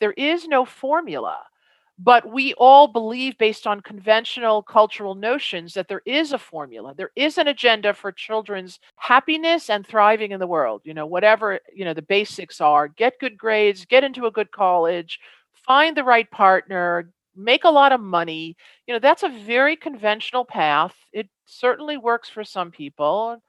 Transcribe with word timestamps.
There 0.00 0.12
is 0.12 0.46
no 0.46 0.64
formula. 0.64 1.38
But 1.98 2.30
we 2.30 2.52
all 2.54 2.88
believe, 2.88 3.38
based 3.38 3.66
on 3.66 3.80
conventional 3.80 4.62
cultural 4.62 5.14
notions, 5.14 5.72
that 5.74 5.88
there 5.88 6.02
is 6.04 6.32
a 6.32 6.38
formula. 6.38 6.94
There 6.94 7.10
is 7.16 7.38
an 7.38 7.48
agenda 7.48 7.94
for 7.94 8.12
children's 8.12 8.80
happiness 8.96 9.70
and 9.70 9.86
thriving 9.86 10.32
in 10.32 10.40
the 10.40 10.46
world. 10.46 10.82
You 10.84 10.92
know, 10.92 11.06
whatever, 11.06 11.58
you 11.74 11.86
know, 11.86 11.94
the 11.94 12.02
basics 12.02 12.60
are 12.60 12.88
get 12.88 13.18
good 13.18 13.38
grades, 13.38 13.86
get 13.86 14.04
into 14.04 14.26
a 14.26 14.30
good 14.30 14.50
college, 14.52 15.18
find 15.54 15.96
the 15.96 16.04
right 16.04 16.30
partner, 16.30 17.10
make 17.34 17.64
a 17.64 17.70
lot 17.70 17.92
of 17.92 18.00
money. 18.00 18.56
You 18.86 18.92
know, 18.92 19.00
that's 19.00 19.22
a 19.22 19.30
very 19.30 19.74
conventional 19.74 20.44
path. 20.44 20.94
It 21.14 21.30
certainly 21.46 21.96
works 21.96 22.28
for 22.28 22.44
some 22.44 22.70
people. 22.70 23.42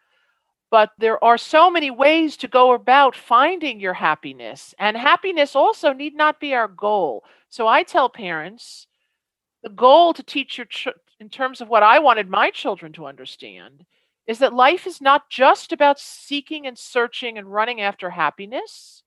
But 0.70 0.92
there 0.98 1.24
are 1.24 1.38
so 1.38 1.70
many 1.70 1.92
ways 1.92 2.36
to 2.38 2.48
go 2.48 2.74
about 2.74 3.16
finding 3.16 3.80
your 3.80 3.94
happiness. 3.94 4.76
And 4.78 4.98
happiness 4.98 5.56
also 5.56 5.94
need 5.94 6.16
not 6.16 6.40
be 6.40 6.54
our 6.54 6.68
goal. 6.68 7.24
So 7.50 7.68
I 7.68 7.84
tell 7.84 8.10
parents 8.10 8.88
the 9.64 9.70
goal 9.70 10.14
to 10.14 10.24
teach 10.24 10.58
your 10.58 10.66
ch- 10.66 10.90
in 11.20 11.30
terms 11.30 11.62
of 11.62 11.70
what 11.70 11.84
I 11.84 12.00
wanted 12.00 12.30
my 12.30 12.52
children 12.52 12.94
to 12.94 13.06
understand 13.08 13.86
is 14.28 14.40
that 14.40 14.54
life 14.54 14.86
is 14.86 15.02
not 15.02 15.30
just 15.30 15.72
about 15.72 16.00
seeking 16.00 16.68
and 16.68 16.78
searching 16.78 17.38
and 17.38 17.52
running 17.52 17.82
after 17.82 18.10
happiness, 18.10 19.04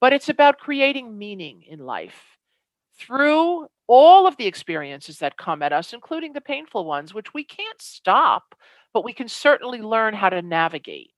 but 0.00 0.12
it's 0.12 0.28
about 0.28 0.58
creating 0.58 1.16
meaning 1.16 1.62
in 1.62 1.78
life 1.78 2.36
through 2.98 3.68
all 3.86 4.26
of 4.26 4.36
the 4.36 4.46
experiences 4.46 5.18
that 5.20 5.36
come 5.36 5.62
at 5.62 5.72
us, 5.72 5.92
including 5.92 6.32
the 6.32 6.40
painful 6.40 6.84
ones, 6.84 7.14
which 7.14 7.32
we 7.32 7.44
can't 7.44 7.80
stop, 7.80 8.56
but 8.96 9.04
we 9.04 9.12
can 9.12 9.28
certainly 9.28 9.82
learn 9.82 10.14
how 10.14 10.30
to 10.30 10.40
navigate. 10.40 11.10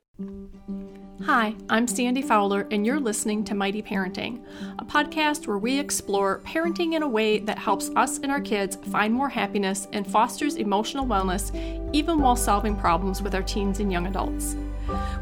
Hi, 1.23 1.55
I'm 1.69 1.87
Sandy 1.87 2.23
Fowler, 2.23 2.67
and 2.73 2.85
you're 2.85 2.99
listening 2.99 3.45
to 3.45 3.55
Mighty 3.55 3.83
Parenting, 3.83 4.45
a 4.81 4.85
podcast 4.85 5.47
where 5.47 5.59
we 5.59 5.79
explore 5.79 6.41
parenting 6.41 6.95
in 6.95 7.05
a 7.05 7.09
way 7.09 7.39
that 7.39 7.57
helps 7.57 7.91
us 7.91 8.19
and 8.19 8.33
our 8.33 8.41
kids 8.41 8.75
find 8.91 9.15
more 9.15 9.29
happiness 9.29 9.87
and 9.93 10.05
fosters 10.05 10.57
emotional 10.57 11.07
wellness, 11.07 11.55
even 11.95 12.19
while 12.19 12.35
solving 12.35 12.75
problems 12.75 13.23
with 13.23 13.33
our 13.33 13.45
teens 13.45 13.79
and 13.79 13.93
young 13.93 14.09
adults. 14.09 14.57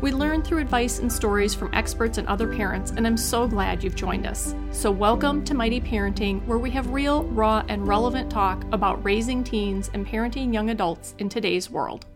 We 0.00 0.12
learn 0.12 0.40
through 0.40 0.60
advice 0.62 0.98
and 1.00 1.12
stories 1.12 1.54
from 1.54 1.74
experts 1.74 2.16
and 2.16 2.26
other 2.26 2.50
parents, 2.50 2.90
and 2.92 3.06
I'm 3.06 3.18
so 3.18 3.46
glad 3.46 3.84
you've 3.84 3.96
joined 3.96 4.26
us. 4.26 4.54
So, 4.70 4.90
welcome 4.90 5.44
to 5.44 5.52
Mighty 5.52 5.82
Parenting, 5.82 6.42
where 6.46 6.56
we 6.56 6.70
have 6.70 6.88
real, 6.88 7.24
raw, 7.24 7.66
and 7.68 7.86
relevant 7.86 8.30
talk 8.30 8.64
about 8.72 9.04
raising 9.04 9.44
teens 9.44 9.90
and 9.92 10.06
parenting 10.06 10.54
young 10.54 10.70
adults 10.70 11.14
in 11.18 11.28
today's 11.28 11.68
world. 11.68 12.06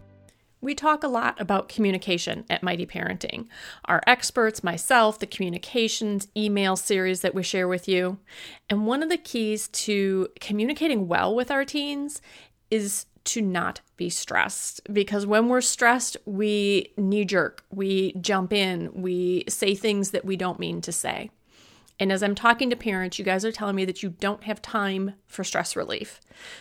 We 0.62 0.74
talk 0.74 1.02
a 1.02 1.08
lot 1.08 1.40
about 1.40 1.70
communication 1.70 2.44
at 2.50 2.62
Mighty 2.62 2.84
Parenting. 2.84 3.46
Our 3.86 4.02
experts, 4.06 4.62
myself, 4.62 5.18
the 5.18 5.26
communications 5.26 6.28
email 6.36 6.76
series 6.76 7.22
that 7.22 7.34
we 7.34 7.42
share 7.42 7.66
with 7.66 7.88
you. 7.88 8.18
And 8.68 8.86
one 8.86 9.02
of 9.02 9.08
the 9.08 9.16
keys 9.16 9.68
to 9.68 10.28
communicating 10.38 11.08
well 11.08 11.34
with 11.34 11.50
our 11.50 11.64
teens 11.64 12.20
is 12.70 13.06
to 13.24 13.40
not 13.40 13.80
be 13.96 14.10
stressed 14.10 14.80
because 14.92 15.26
when 15.26 15.48
we're 15.48 15.60
stressed, 15.60 16.16
we 16.24 16.92
knee 16.96 17.24
jerk, 17.24 17.64
we 17.70 18.12
jump 18.14 18.52
in, 18.52 18.90
we 18.94 19.44
say 19.48 19.74
things 19.74 20.10
that 20.10 20.24
we 20.24 20.36
don't 20.36 20.58
mean 20.58 20.80
to 20.82 20.92
say. 20.92 21.30
And 22.00 22.10
as 22.10 22.22
I'm 22.22 22.34
talking 22.34 22.70
to 22.70 22.76
parents, 22.76 23.18
you 23.18 23.24
guys 23.26 23.44
are 23.44 23.52
telling 23.52 23.76
me 23.76 23.84
that 23.84 24.02
you 24.02 24.08
don't 24.08 24.44
have 24.44 24.62
time 24.62 25.14
for 25.26 25.44
stress 25.44 25.76
relief. 25.76 26.18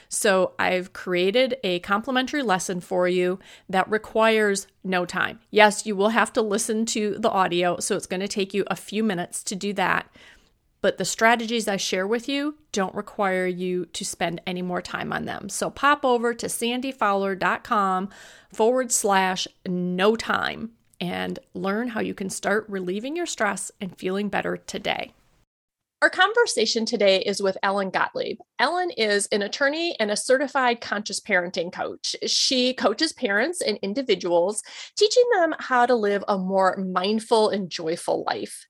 So 0.09 0.51
I've 0.59 0.91
created 0.91 1.55
a 1.63 1.79
complimentary 1.79 2.43
lesson 2.43 2.81
for 2.81 3.07
you 3.07 3.39
that 3.69 3.89
requires 3.89 4.67
no 4.83 5.05
time. 5.05 5.39
Yes, 5.49 5.85
you 5.85 5.95
will 5.95 6.09
have 6.09 6.33
to 6.33 6.41
listen 6.41 6.85
to 6.87 7.15
the 7.17 7.31
audio, 7.31 7.79
so 7.79 7.95
it's 7.95 8.05
going 8.05 8.19
to 8.19 8.27
take 8.27 8.53
you 8.53 8.65
a 8.67 8.75
few 8.75 9.01
minutes 9.01 9.41
to 9.43 9.55
do 9.55 9.71
that. 9.73 10.13
But 10.81 10.97
the 10.97 11.05
strategies 11.05 11.67
I 11.67 11.77
share 11.77 12.07
with 12.07 12.27
you 12.27 12.55
don't 12.73 12.95
require 12.95 13.47
you 13.47 13.85
to 13.87 14.05
spend 14.05 14.41
any 14.45 14.61
more 14.61 14.81
time 14.81 15.13
on 15.13 15.25
them. 15.25 15.47
So 15.47 15.69
pop 15.69 16.03
over 16.03 16.33
to 16.33 16.47
sandyfowler.com 16.47 18.09
forward 18.51 18.91
slash 18.91 19.47
no 19.66 20.16
time 20.17 20.72
and 21.01 21.39
learn 21.53 21.89
how 21.89 22.01
you 22.01 22.13
can 22.13 22.29
start 22.29 22.66
relieving 22.67 23.16
your 23.16 23.25
stress 23.25 23.72
and 23.79 23.97
feeling 23.97 24.28
better 24.28 24.57
today. 24.57 25.13
Our 26.01 26.09
conversation 26.09 26.85
today 26.85 27.19
is 27.19 27.41
with 27.41 27.57
Ellen 27.61 27.89
Gottlieb. 27.89 28.37
Ellen 28.57 28.89
is 28.91 29.27
an 29.33 29.41
attorney 29.41 29.97
and 29.99 30.09
a 30.09 30.15
certified 30.15 30.79
conscious 30.79 31.19
parenting 31.19 31.73
coach. 31.73 32.15
She 32.25 32.73
coaches 32.73 33.11
parents 33.11 33.59
and 33.61 33.77
individuals, 33.81 34.63
teaching 34.95 35.25
them 35.33 35.53
how 35.59 35.85
to 35.85 35.95
live 35.95 36.23
a 36.29 36.37
more 36.37 36.77
mindful 36.77 37.49
and 37.49 37.69
joyful 37.69 38.23
life. 38.25 38.65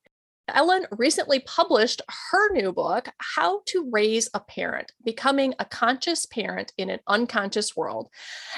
Ellen 0.47 0.87
recently 0.97 1.41
published 1.41 2.01
her 2.31 2.51
new 2.51 2.71
book, 2.71 3.09
How 3.19 3.61
to 3.67 3.87
Raise 3.91 4.27
a 4.33 4.39
Parent 4.39 4.91
Becoming 5.05 5.53
a 5.59 5.65
Conscious 5.65 6.25
Parent 6.25 6.73
in 6.79 6.89
an 6.89 6.99
Unconscious 7.05 7.75
World. 7.75 8.09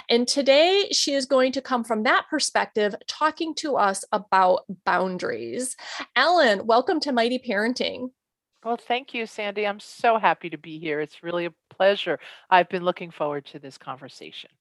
And 0.09 0.25
today 0.25 0.87
she 0.93 1.13
is 1.13 1.25
going 1.25 1.51
to 1.51 1.61
come 1.61 1.83
from 1.83 2.03
that 2.03 2.27
perspective, 2.29 2.95
talking 3.05 3.53
to 3.55 3.75
us 3.75 4.05
about 4.13 4.61
boundaries. 4.85 5.75
Ellen, 6.15 6.65
welcome 6.65 7.01
to 7.01 7.11
Mighty 7.11 7.37
Parenting. 7.37 8.11
Well, 8.63 8.77
thank 8.77 9.13
you, 9.13 9.25
Sandy. 9.25 9.65
I'm 9.65 9.79
so 9.79 10.19
happy 10.19 10.49
to 10.51 10.57
be 10.57 10.77
here. 10.79 10.99
It's 11.01 11.23
really 11.23 11.45
a 11.47 11.53
pleasure. 11.69 12.19
I've 12.49 12.69
been 12.69 12.83
looking 12.83 13.09
forward 13.09 13.45
to 13.47 13.59
this 13.59 13.77
conversation. 13.77 14.51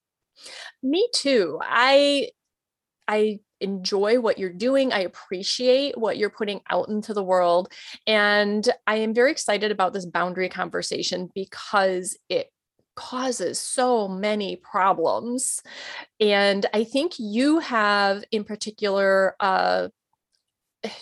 Me 0.83 1.09
too. 1.15 1.59
I 1.63 2.31
I 3.09 3.41
enjoy 3.61 4.21
what 4.21 4.39
you're 4.39 4.53
doing. 4.53 4.93
I 4.93 5.01
appreciate 5.01 5.99
what 5.99 6.17
you're 6.17 6.31
putting 6.31 6.61
out 6.71 6.89
into 6.89 7.13
the 7.13 7.23
world. 7.25 7.73
And 8.07 8.67
I 8.87 8.97
am 8.97 9.13
very 9.13 9.33
excited 9.33 9.71
about 9.71 9.93
this 9.93 10.07
boundary 10.07 10.49
conversation 10.49 11.29
because 11.35 12.17
it 12.29 12.51
causes 12.97 13.59
so 13.59 14.09
many 14.09 14.57
problems. 14.57 15.61
And 16.21 16.65
I 16.73 16.85
think 16.85 17.15
you 17.19 17.59
have, 17.59 18.25
in 18.31 18.45
particular, 18.45 19.37
uh, 19.41 19.89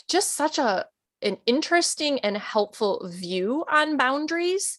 just 0.09 0.33
such 0.33 0.59
a 0.59 0.87
an 1.23 1.39
interesting 1.47 2.21
and 2.21 2.37
helpful 2.37 3.09
view 3.13 3.65
on 3.71 3.97
boundaries. 3.97 4.79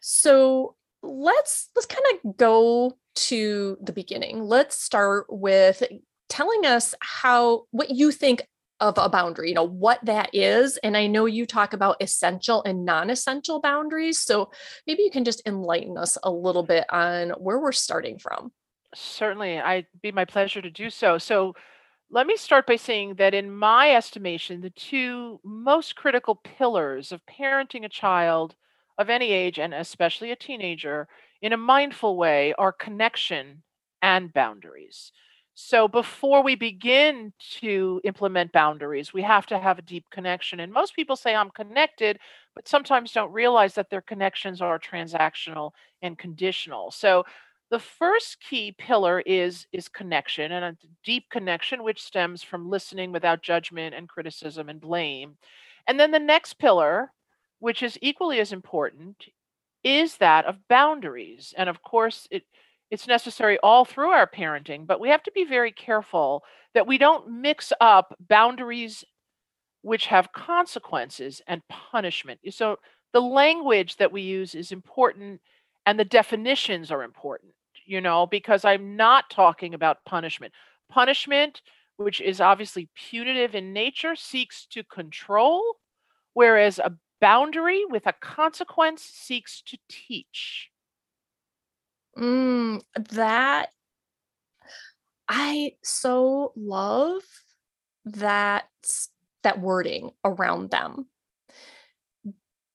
So 0.00 0.76
let's 1.02 1.68
let's 1.74 1.86
kind 1.86 2.04
of 2.12 2.36
go 2.36 2.96
to 3.14 3.76
the 3.82 3.92
beginning. 3.92 4.42
Let's 4.42 4.82
start 4.82 5.26
with 5.28 5.82
telling 6.28 6.66
us 6.66 6.94
how 7.00 7.64
what 7.70 7.90
you 7.90 8.12
think 8.12 8.46
of 8.80 8.96
a 8.96 9.08
boundary, 9.08 9.50
you 9.50 9.54
know, 9.54 9.62
what 9.66 10.02
that 10.06 10.30
is. 10.32 10.78
And 10.78 10.96
I 10.96 11.06
know 11.06 11.26
you 11.26 11.44
talk 11.44 11.74
about 11.74 12.02
essential 12.02 12.62
and 12.64 12.84
non-essential 12.84 13.60
boundaries. 13.60 14.18
So 14.18 14.50
maybe 14.86 15.02
you 15.02 15.10
can 15.10 15.24
just 15.24 15.42
enlighten 15.44 15.98
us 15.98 16.16
a 16.22 16.30
little 16.30 16.62
bit 16.62 16.86
on 16.90 17.30
where 17.30 17.58
we're 17.58 17.72
starting 17.72 18.18
from. 18.18 18.52
Certainly, 18.94 19.60
I'd 19.60 19.86
be 20.02 20.12
my 20.12 20.24
pleasure 20.24 20.62
to 20.62 20.70
do 20.70 20.90
so. 20.90 21.18
So 21.18 21.54
let 22.10 22.26
me 22.26 22.36
start 22.36 22.66
by 22.66 22.76
saying 22.76 23.14
that, 23.16 23.34
in 23.34 23.54
my 23.54 23.94
estimation, 23.94 24.60
the 24.60 24.70
two 24.70 25.40
most 25.44 25.94
critical 25.94 26.34
pillars 26.34 27.12
of 27.12 27.24
parenting 27.26 27.84
a 27.84 27.88
child 27.88 28.56
of 28.98 29.08
any 29.08 29.30
age, 29.30 29.58
and 29.58 29.72
especially 29.72 30.30
a 30.32 30.36
teenager, 30.36 31.08
in 31.40 31.52
a 31.52 31.56
mindful 31.56 32.16
way 32.16 32.52
are 32.58 32.72
connection 32.72 33.62
and 34.02 34.32
boundaries. 34.32 35.12
So, 35.54 35.86
before 35.88 36.42
we 36.42 36.54
begin 36.56 37.32
to 37.60 38.00
implement 38.04 38.52
boundaries, 38.52 39.12
we 39.12 39.22
have 39.22 39.46
to 39.46 39.58
have 39.58 39.78
a 39.78 39.82
deep 39.82 40.06
connection. 40.10 40.60
And 40.60 40.72
most 40.72 40.96
people 40.96 41.16
say, 41.16 41.34
I'm 41.34 41.50
connected, 41.50 42.18
but 42.54 42.66
sometimes 42.66 43.12
don't 43.12 43.32
realize 43.32 43.74
that 43.74 43.90
their 43.90 44.00
connections 44.00 44.60
are 44.60 44.78
transactional 44.78 45.72
and 46.02 46.18
conditional. 46.18 46.90
So, 46.90 47.24
the 47.70 47.78
first 47.78 48.38
key 48.40 48.72
pillar 48.72 49.20
is 49.20 49.66
is 49.72 49.88
connection 49.88 50.52
and 50.52 50.64
a 50.64 50.76
deep 51.04 51.24
connection 51.30 51.82
which 51.84 52.02
stems 52.02 52.42
from 52.42 52.68
listening 52.68 53.12
without 53.12 53.42
judgment 53.42 53.94
and 53.94 54.08
criticism 54.08 54.68
and 54.68 54.80
blame. 54.80 55.36
And 55.86 55.98
then 55.98 56.10
the 56.10 56.18
next 56.18 56.54
pillar, 56.54 57.12
which 57.60 57.82
is 57.82 57.98
equally 58.02 58.40
as 58.40 58.52
important, 58.52 59.24
is 59.84 60.16
that 60.16 60.46
of 60.46 60.68
boundaries. 60.68 61.54
And 61.56 61.68
of 61.68 61.82
course, 61.82 62.26
it 62.30 62.44
it's 62.90 63.06
necessary 63.06 63.56
all 63.62 63.84
through 63.84 64.10
our 64.10 64.26
parenting, 64.26 64.84
but 64.84 64.98
we 64.98 65.08
have 65.10 65.22
to 65.22 65.32
be 65.32 65.44
very 65.44 65.70
careful 65.70 66.42
that 66.74 66.88
we 66.88 66.98
don't 66.98 67.30
mix 67.40 67.72
up 67.80 68.16
boundaries 68.28 69.04
which 69.82 70.06
have 70.06 70.32
consequences 70.32 71.40
and 71.46 71.62
punishment. 71.68 72.40
So 72.50 72.78
the 73.12 73.20
language 73.20 73.96
that 73.98 74.10
we 74.12 74.22
use 74.22 74.56
is 74.56 74.72
important 74.72 75.40
and 75.86 75.98
the 75.98 76.04
definitions 76.04 76.90
are 76.90 77.04
important 77.04 77.52
you 77.86 78.00
know, 78.00 78.26
because 78.26 78.64
I'm 78.64 78.96
not 78.96 79.30
talking 79.30 79.74
about 79.74 80.04
punishment. 80.04 80.52
Punishment, 80.90 81.62
which 81.96 82.20
is 82.20 82.40
obviously 82.40 82.88
punitive 82.94 83.54
in 83.54 83.72
nature, 83.72 84.16
seeks 84.16 84.66
to 84.66 84.82
control, 84.84 85.62
whereas 86.34 86.78
a 86.78 86.96
boundary 87.20 87.84
with 87.84 88.06
a 88.06 88.14
consequence 88.20 89.02
seeks 89.02 89.62
to 89.62 89.78
teach. 89.88 90.70
Mm, 92.18 92.82
that 93.10 93.70
I 95.28 95.74
so 95.82 96.52
love 96.56 97.22
that 98.04 98.68
that 99.42 99.60
wording 99.60 100.10
around 100.24 100.70
them 100.70 101.06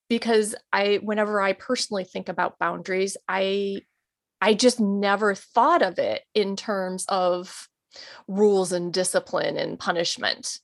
because 0.10 0.56
I 0.72 1.00
whenever 1.02 1.42
I 1.42 1.54
personally 1.54 2.06
think 2.06 2.30
about 2.30 2.60
boundaries, 2.60 3.18
I 3.28 3.82
I 4.46 4.54
just 4.54 4.80
never 4.80 5.34
thought 5.34 5.82
of 5.82 5.98
it 5.98 6.22
in 6.36 6.56
terms 6.56 7.08
of 7.10 7.68
rules 8.28 8.72
and 8.72 8.94
discipline 8.94 9.58
and 9.58 9.80
punishment. 9.80 10.60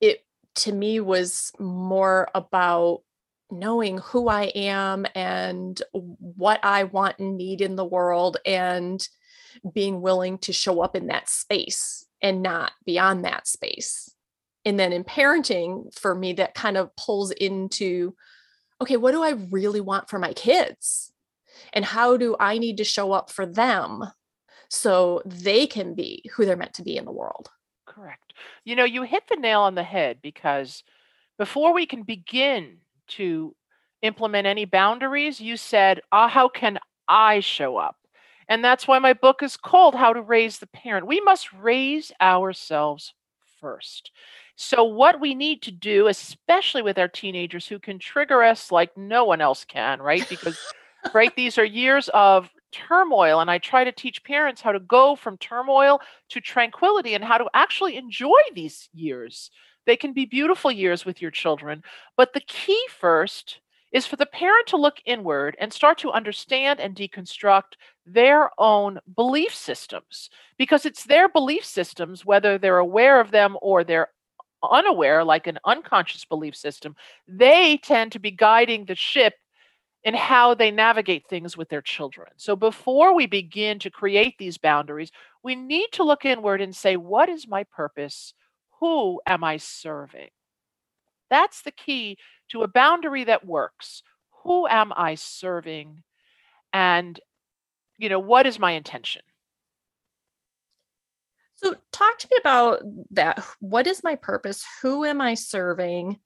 It 0.00 0.24
to 0.56 0.72
me 0.72 1.00
was 1.00 1.52
more 1.58 2.30
about 2.34 3.02
knowing 3.50 3.98
who 3.98 4.28
I 4.28 4.44
am 4.44 5.04
and 5.14 5.80
what 5.92 6.60
I 6.62 6.84
want 6.84 7.18
and 7.18 7.36
need 7.36 7.60
in 7.60 7.76
the 7.76 7.84
world 7.84 8.38
and 8.46 9.06
being 9.74 10.00
willing 10.00 10.38
to 10.38 10.52
show 10.54 10.80
up 10.80 10.96
in 10.96 11.08
that 11.08 11.28
space 11.28 12.06
and 12.22 12.42
not 12.42 12.72
beyond 12.86 13.26
that 13.26 13.46
space. 13.46 14.10
And 14.64 14.80
then 14.80 14.90
in 14.90 15.04
parenting, 15.04 15.94
for 15.94 16.14
me, 16.14 16.32
that 16.34 16.54
kind 16.54 16.78
of 16.78 16.96
pulls 16.96 17.30
into 17.32 18.14
okay, 18.80 18.96
what 18.96 19.12
do 19.12 19.22
I 19.22 19.32
really 19.50 19.82
want 19.82 20.08
for 20.08 20.18
my 20.18 20.32
kids? 20.32 21.12
And 21.72 21.84
how 21.84 22.16
do 22.16 22.36
I 22.38 22.58
need 22.58 22.76
to 22.78 22.84
show 22.84 23.12
up 23.12 23.30
for 23.30 23.46
them 23.46 24.04
so 24.68 25.22
they 25.24 25.66
can 25.66 25.94
be 25.94 26.22
who 26.34 26.44
they're 26.44 26.56
meant 26.56 26.74
to 26.74 26.82
be 26.82 26.96
in 26.96 27.04
the 27.04 27.12
world? 27.12 27.50
Correct. 27.86 28.34
You 28.64 28.76
know, 28.76 28.84
you 28.84 29.02
hit 29.02 29.24
the 29.28 29.36
nail 29.36 29.60
on 29.60 29.74
the 29.74 29.82
head 29.82 30.18
because 30.22 30.84
before 31.38 31.72
we 31.72 31.86
can 31.86 32.02
begin 32.02 32.78
to 33.08 33.54
implement 34.02 34.46
any 34.46 34.64
boundaries, 34.64 35.40
you 35.40 35.56
said, 35.56 36.00
ah, 36.12 36.28
how 36.28 36.48
can 36.48 36.78
I 37.08 37.40
show 37.40 37.76
up? 37.76 37.96
And 38.48 38.64
that's 38.64 38.88
why 38.88 38.98
my 38.98 39.12
book 39.12 39.42
is 39.42 39.56
called 39.56 39.94
How 39.94 40.12
to 40.12 40.22
Raise 40.22 40.58
the 40.58 40.66
Parent. 40.68 41.06
We 41.06 41.20
must 41.20 41.52
raise 41.52 42.12
ourselves 42.20 43.12
first. 43.60 44.10
So, 44.56 44.82
what 44.84 45.20
we 45.20 45.34
need 45.34 45.62
to 45.62 45.70
do, 45.70 46.08
especially 46.08 46.82
with 46.82 46.98
our 46.98 47.08
teenagers 47.08 47.66
who 47.66 47.78
can 47.78 47.98
trigger 47.98 48.42
us 48.42 48.72
like 48.72 48.96
no 48.96 49.24
one 49.24 49.40
else 49.40 49.64
can, 49.64 50.00
right? 50.00 50.26
Because, 50.30 50.58
right, 51.14 51.34
these 51.36 51.58
are 51.58 51.64
years 51.64 52.08
of 52.14 52.48
turmoil. 52.72 53.40
And 53.40 53.50
I 53.50 53.58
try 53.58 53.84
to 53.84 53.92
teach 53.92 54.24
parents 54.24 54.60
how 54.60 54.72
to 54.72 54.80
go 54.80 55.16
from 55.16 55.38
turmoil 55.38 56.00
to 56.30 56.40
tranquility 56.40 57.14
and 57.14 57.24
how 57.24 57.38
to 57.38 57.46
actually 57.54 57.96
enjoy 57.96 58.40
these 58.54 58.88
years. 58.92 59.50
They 59.86 59.96
can 59.96 60.12
be 60.12 60.26
beautiful 60.26 60.70
years 60.70 61.04
with 61.04 61.22
your 61.22 61.30
children. 61.30 61.82
But 62.16 62.32
the 62.32 62.40
key 62.40 62.82
first 63.00 63.60
is 63.90 64.06
for 64.06 64.16
the 64.16 64.26
parent 64.26 64.66
to 64.66 64.76
look 64.76 64.98
inward 65.06 65.56
and 65.58 65.72
start 65.72 65.96
to 65.98 66.12
understand 66.12 66.78
and 66.78 66.94
deconstruct 66.94 67.76
their 68.04 68.50
own 68.58 68.98
belief 69.16 69.54
systems 69.54 70.28
because 70.58 70.84
it's 70.84 71.04
their 71.04 71.28
belief 71.28 71.64
systems, 71.64 72.24
whether 72.24 72.58
they're 72.58 72.78
aware 72.78 73.18
of 73.18 73.30
them 73.30 73.56
or 73.62 73.84
they're 73.84 74.08
unaware, 74.62 75.24
like 75.24 75.46
an 75.46 75.58
unconscious 75.64 76.24
belief 76.24 76.54
system, 76.54 76.96
they 77.26 77.78
tend 77.78 78.12
to 78.12 78.18
be 78.18 78.30
guiding 78.30 78.84
the 78.84 78.94
ship 78.94 79.34
in 80.04 80.14
how 80.14 80.54
they 80.54 80.70
navigate 80.70 81.26
things 81.28 81.56
with 81.56 81.68
their 81.68 81.82
children. 81.82 82.28
So 82.36 82.54
before 82.54 83.14
we 83.14 83.26
begin 83.26 83.78
to 83.80 83.90
create 83.90 84.36
these 84.38 84.58
boundaries, 84.58 85.10
we 85.42 85.54
need 85.54 85.88
to 85.92 86.04
look 86.04 86.24
inward 86.24 86.60
and 86.60 86.74
say, 86.74 86.96
what 86.96 87.28
is 87.28 87.48
my 87.48 87.64
purpose? 87.64 88.32
Who 88.80 89.20
am 89.26 89.42
I 89.42 89.56
serving? 89.56 90.28
That's 91.30 91.62
the 91.62 91.72
key 91.72 92.16
to 92.50 92.62
a 92.62 92.68
boundary 92.68 93.24
that 93.24 93.46
works. 93.46 94.02
Who 94.44 94.66
am 94.68 94.92
I 94.96 95.16
serving? 95.16 96.02
And, 96.72 97.18
you 97.98 98.08
know, 98.08 98.20
what 98.20 98.46
is 98.46 98.58
my 98.58 98.72
intention? 98.72 99.22
So, 101.56 101.74
talk 101.92 102.18
to 102.18 102.28
me 102.30 102.36
about 102.40 102.82
that. 103.10 103.44
What 103.58 103.88
is 103.88 104.04
my 104.04 104.14
purpose? 104.14 104.64
Who 104.82 105.04
am 105.04 105.20
I 105.20 105.34
serving? 105.34 106.20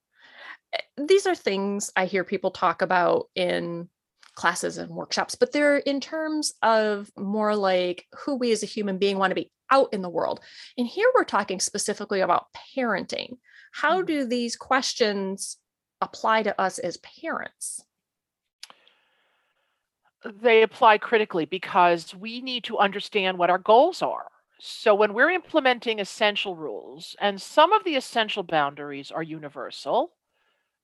Eh, 0.72 0.78
these 1.06 1.26
are 1.26 1.34
things 1.34 1.90
I 1.96 2.06
hear 2.06 2.24
people 2.24 2.50
talk 2.50 2.82
about 2.82 3.28
in 3.34 3.88
classes 4.34 4.78
and 4.78 4.90
workshops, 4.90 5.34
but 5.34 5.52
they're 5.52 5.78
in 5.78 6.00
terms 6.00 6.54
of 6.62 7.10
more 7.16 7.54
like 7.54 8.06
who 8.16 8.36
we 8.36 8.52
as 8.52 8.62
a 8.62 8.66
human 8.66 8.98
being 8.98 9.18
want 9.18 9.30
to 9.30 9.34
be 9.34 9.50
out 9.70 9.92
in 9.92 10.02
the 10.02 10.08
world. 10.08 10.40
And 10.78 10.86
here 10.86 11.10
we're 11.14 11.24
talking 11.24 11.60
specifically 11.60 12.20
about 12.20 12.46
parenting. 12.76 13.38
How 13.72 14.02
mm. 14.02 14.06
do 14.06 14.26
these 14.26 14.56
questions 14.56 15.56
apply 16.00 16.44
to 16.44 16.60
us 16.60 16.78
as 16.78 16.98
parents? 16.98 17.84
They 20.24 20.62
apply 20.62 20.98
critically 20.98 21.46
because 21.46 22.14
we 22.14 22.40
need 22.40 22.64
to 22.64 22.78
understand 22.78 23.38
what 23.38 23.50
our 23.50 23.58
goals 23.58 24.02
are. 24.02 24.28
So 24.60 24.94
when 24.94 25.12
we're 25.12 25.30
implementing 25.30 25.98
essential 25.98 26.54
rules, 26.54 27.16
and 27.20 27.42
some 27.42 27.72
of 27.72 27.82
the 27.82 27.96
essential 27.96 28.44
boundaries 28.44 29.10
are 29.10 29.22
universal, 29.22 30.12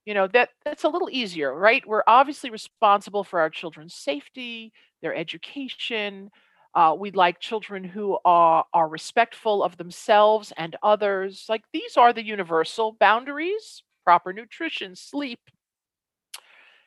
you 0.09 0.15
know, 0.15 0.27
that 0.29 0.49
that's 0.65 0.85
a 0.85 0.89
little 0.89 1.09
easier, 1.11 1.53
right? 1.53 1.87
We're 1.87 2.03
obviously 2.07 2.49
responsible 2.49 3.23
for 3.23 3.39
our 3.41 3.51
children's 3.51 3.93
safety, 3.93 4.73
their 5.03 5.15
education. 5.15 6.31
Uh, 6.73 6.95
we'd 6.99 7.15
like 7.15 7.39
children 7.39 7.83
who 7.83 8.17
are 8.25 8.65
are 8.73 8.89
respectful 8.89 9.63
of 9.63 9.77
themselves 9.77 10.53
and 10.57 10.75
others. 10.83 11.45
Like 11.49 11.63
these 11.73 11.97
are 11.97 12.13
the 12.13 12.25
universal 12.25 12.93
boundaries: 12.99 13.83
proper 14.03 14.33
nutrition, 14.33 14.95
sleep, 14.95 15.39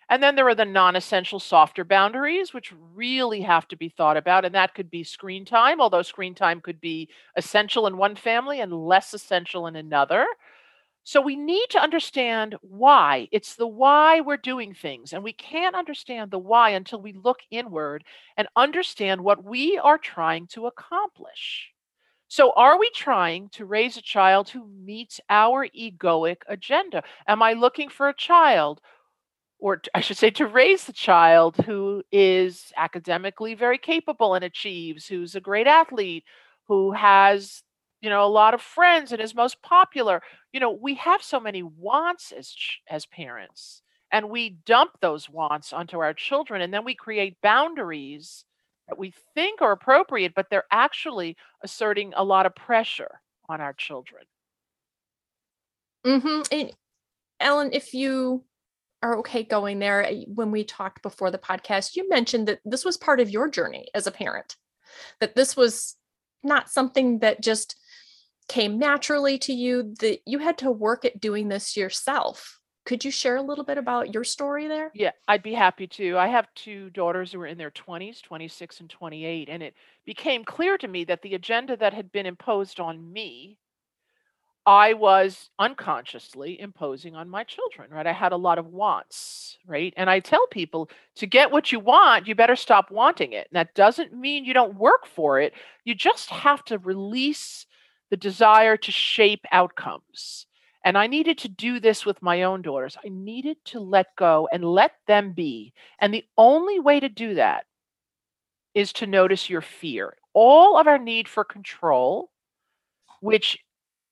and 0.08 0.22
then 0.22 0.34
there 0.34 0.48
are 0.48 0.54
the 0.54 0.64
non 0.64 0.96
essential 0.96 1.40
softer 1.40 1.84
boundaries, 1.84 2.52
which 2.52 2.72
really 2.94 3.40
have 3.42 3.66
to 3.68 3.76
be 3.76 3.88
thought 3.88 4.16
about. 4.16 4.44
And 4.44 4.54
that 4.54 4.75
could 4.75 4.90
be 4.90 5.04
screen 5.04 5.44
time, 5.44 5.80
although 5.80 6.02
screen 6.02 6.34
time 6.34 6.60
could 6.60 6.80
be 6.80 7.08
essential 7.36 7.86
in 7.86 7.96
one 7.96 8.16
family 8.16 8.60
and 8.60 8.72
less 8.72 9.14
essential 9.14 9.66
in 9.66 9.76
another. 9.76 10.26
So 11.04 11.20
we 11.20 11.37
need 11.37 11.66
to 11.70 11.82
understand 11.82 12.56
why. 12.62 13.28
It's 13.32 13.56
the 13.56 13.66
why 13.66 14.20
we're 14.20 14.37
doing 14.37 14.72
things. 14.75 15.12
And 15.12 15.25
we 15.25 15.32
can't 15.32 15.75
understand 15.75 16.31
the 16.31 16.38
why 16.38 16.70
until 16.70 17.00
we 17.02 17.12
look 17.12 17.40
inward 17.50 18.04
and 18.37 18.49
understand 18.56 19.20
what 19.20 19.44
we 19.44 19.78
are 19.78 19.99
trying 19.99 20.46
to 20.49 20.66
accomplish. 20.66 21.70
So, 22.28 22.52
are 22.56 22.78
we 22.78 22.90
trying 22.94 23.50
to 23.50 23.66
raise 23.66 23.96
a 23.99 24.02
child 24.02 24.49
who 24.49 24.66
meets 24.66 25.20
our 25.28 25.69
egoic 25.69 26.38
agenda? 26.49 27.02
Am 27.26 27.43
I 27.43 27.52
looking 27.52 27.90
for 27.90 28.08
a 28.08 28.14
child 28.14 28.81
or 29.62 29.81
I 29.94 30.00
should 30.00 30.16
say, 30.19 30.31
to 30.31 30.46
raise 30.46 30.84
the 30.84 30.93
child 30.93 31.56
who 31.56 32.02
is 32.10 32.72
academically 32.76 33.54
very 33.54 33.78
capable 33.78 34.34
and 34.34 34.44
achieves, 34.44 35.06
who's 35.06 35.37
a 35.37 35.40
great 35.40 35.69
athlete, 35.69 36.25
who 36.66 36.93
has, 36.93 37.62
you 38.02 38.10
know, 38.10 38.25
a 38.25 38.28
lot 38.28 38.52
of 38.52 38.60
friends 38.60 39.12
and 39.12 39.20
is 39.20 39.34
most 39.34 39.62
popular. 39.62 40.22
You 40.52 40.60
know, 40.60 40.70
we 40.70 40.94
have 40.96 41.22
so 41.22 41.40
many 41.40 41.62
wants 41.62 42.32
as 42.32 42.54
as 42.90 43.06
parents, 43.06 43.82
and 44.10 44.28
we 44.28 44.58
dump 44.66 44.93
those 45.00 45.31
wants 45.31 45.72
onto 45.72 45.99
our 46.00 46.12
children, 46.12 46.60
and 46.60 46.75
then 46.75 46.84
we 46.84 46.94
create 46.94 47.40
boundaries 47.42 48.44
that 48.88 48.99
we 48.99 49.14
think 49.35 49.62
are 49.62 49.73
appropriate, 49.73 50.35
but 50.35 50.50
they're 50.50 50.64
actually 50.71 51.37
asserting 51.62 52.12
a 52.16 52.25
lot 52.25 52.44
of 52.44 52.54
pressure 52.54 53.21
on 53.49 53.61
our 53.61 53.73
children. 53.73 54.25
Mm-hmm. 56.04 56.42
And 56.50 56.73
Ellen, 57.38 57.71
if 57.73 57.94
you 57.94 58.44
are 59.02 59.18
okay 59.18 59.42
going 59.42 59.78
there. 59.78 60.04
Eh, 60.04 60.25
when 60.26 60.50
we 60.50 60.64
talked 60.64 61.02
before 61.02 61.30
the 61.30 61.38
podcast, 61.38 61.97
you 61.97 62.09
mentioned 62.09 62.49
that 62.49 62.61
this 62.64 62.85
was 62.85 62.97
part 62.97 63.21
of 63.21 63.30
your 63.30 63.49
journey 63.49 63.88
as 63.94 64.06
a 64.06 64.12
parent, 64.12 64.56
that 65.21 65.35
this 65.35 65.56
was 65.56 65.97
not 66.42 66.71
something 66.71 67.18
that 67.21 67.42
just 67.42 67.76
came 68.49 68.78
naturally 68.78 69.38
to 69.38 69.52
you, 69.52 69.94
that 70.00 70.20
you 70.26 70.38
had 70.38 70.58
to 70.58 70.70
work 70.70 71.04
at 71.04 71.20
doing 71.20 71.49
this 71.49 71.76
yourself. 71.76 72.58
Could 72.84 73.04
you 73.04 73.12
share 73.12 73.37
a 73.37 73.42
little 73.42 73.64
bit 73.64 73.78
about 73.78 74.12
your 74.12 74.25
story 74.25 74.66
there? 74.66 74.90
Yeah, 74.94 75.12
I'd 75.28 75.42
be 75.42 75.54
happy 75.54 75.87
to. 75.87 76.18
I 76.18 76.26
have 76.26 76.52
two 76.54 76.90
daughters 76.90 77.32
who 77.32 77.40
are 77.40 77.46
in 77.46 77.58
their 77.58 77.70
20s, 77.70 78.20
26 78.22 78.80
and 78.80 78.90
28, 78.90 79.49
and 79.49 79.62
it 79.62 79.75
became 80.04 80.44
clear 80.44 80.76
to 80.78 80.88
me 80.88 81.04
that 81.04 81.22
the 81.22 81.34
agenda 81.34 81.76
that 81.76 81.94
had 81.94 82.11
been 82.11 82.26
imposed 82.26 82.80
on 82.80 83.12
me 83.12 83.58
I 84.64 84.92
was 84.92 85.50
unconsciously 85.58 86.61
imposing 86.61 87.16
on 87.16 87.28
my 87.28 87.42
children, 87.42 87.90
right? 87.90 88.06
I 88.06 88.12
had 88.12 88.30
a 88.30 88.37
lot 88.37 88.58
of 88.58 88.66
wants, 88.66 89.58
right? 89.66 89.92
And 89.96 90.08
I 90.08 90.20
tell 90.20 90.46
people 90.46 90.88
to 91.16 91.26
get 91.26 91.50
what 91.50 91.72
you 91.72 91.80
want, 91.80 92.28
you 92.28 92.37
better 92.37 92.54
stop 92.54 92.90
wanting 92.90 93.32
it. 93.32 93.49
And 93.50 93.56
that 93.56 93.75
doesn't 93.75 94.12
mean 94.12 94.44
you 94.44 94.54
don't 94.54 94.76
work 94.76 95.06
for 95.06 95.40
it. 95.40 95.52
You 95.84 95.96
just 95.96 96.30
have 96.30 96.64
to 96.66 96.78
release 96.78 97.66
the 98.12 98.16
desire 98.19 98.76
to 98.76 98.92
shape 98.92 99.47
outcomes. 99.52 100.47
And 100.85 100.99
I 100.99 101.07
needed 101.07 101.38
to 101.38 101.49
do 101.49 101.81
this 101.81 102.04
with 102.04 102.21
my 102.21 102.42
own 102.42 102.61
daughters. 102.61 102.95
I 103.02 103.09
needed 103.09 103.57
to 103.66 103.81
let 103.81 104.14
go 104.16 104.50
and 104.52 104.62
let 104.62 104.92
them 105.07 105.33
be. 105.33 105.73
And 105.99 106.12
the 106.12 106.26
only 106.37 106.78
way 106.78 107.00
to 107.00 107.09
do 107.09 107.37
that 107.37 107.64
is 108.75 108.92
to 108.95 109.07
notice 109.07 109.49
your 109.49 109.62
fear. 109.62 110.14
All 110.35 110.78
of 110.78 110.87
our 110.87 110.99
need 110.99 111.26
for 111.26 111.42
control, 111.42 112.31
which 113.23 113.59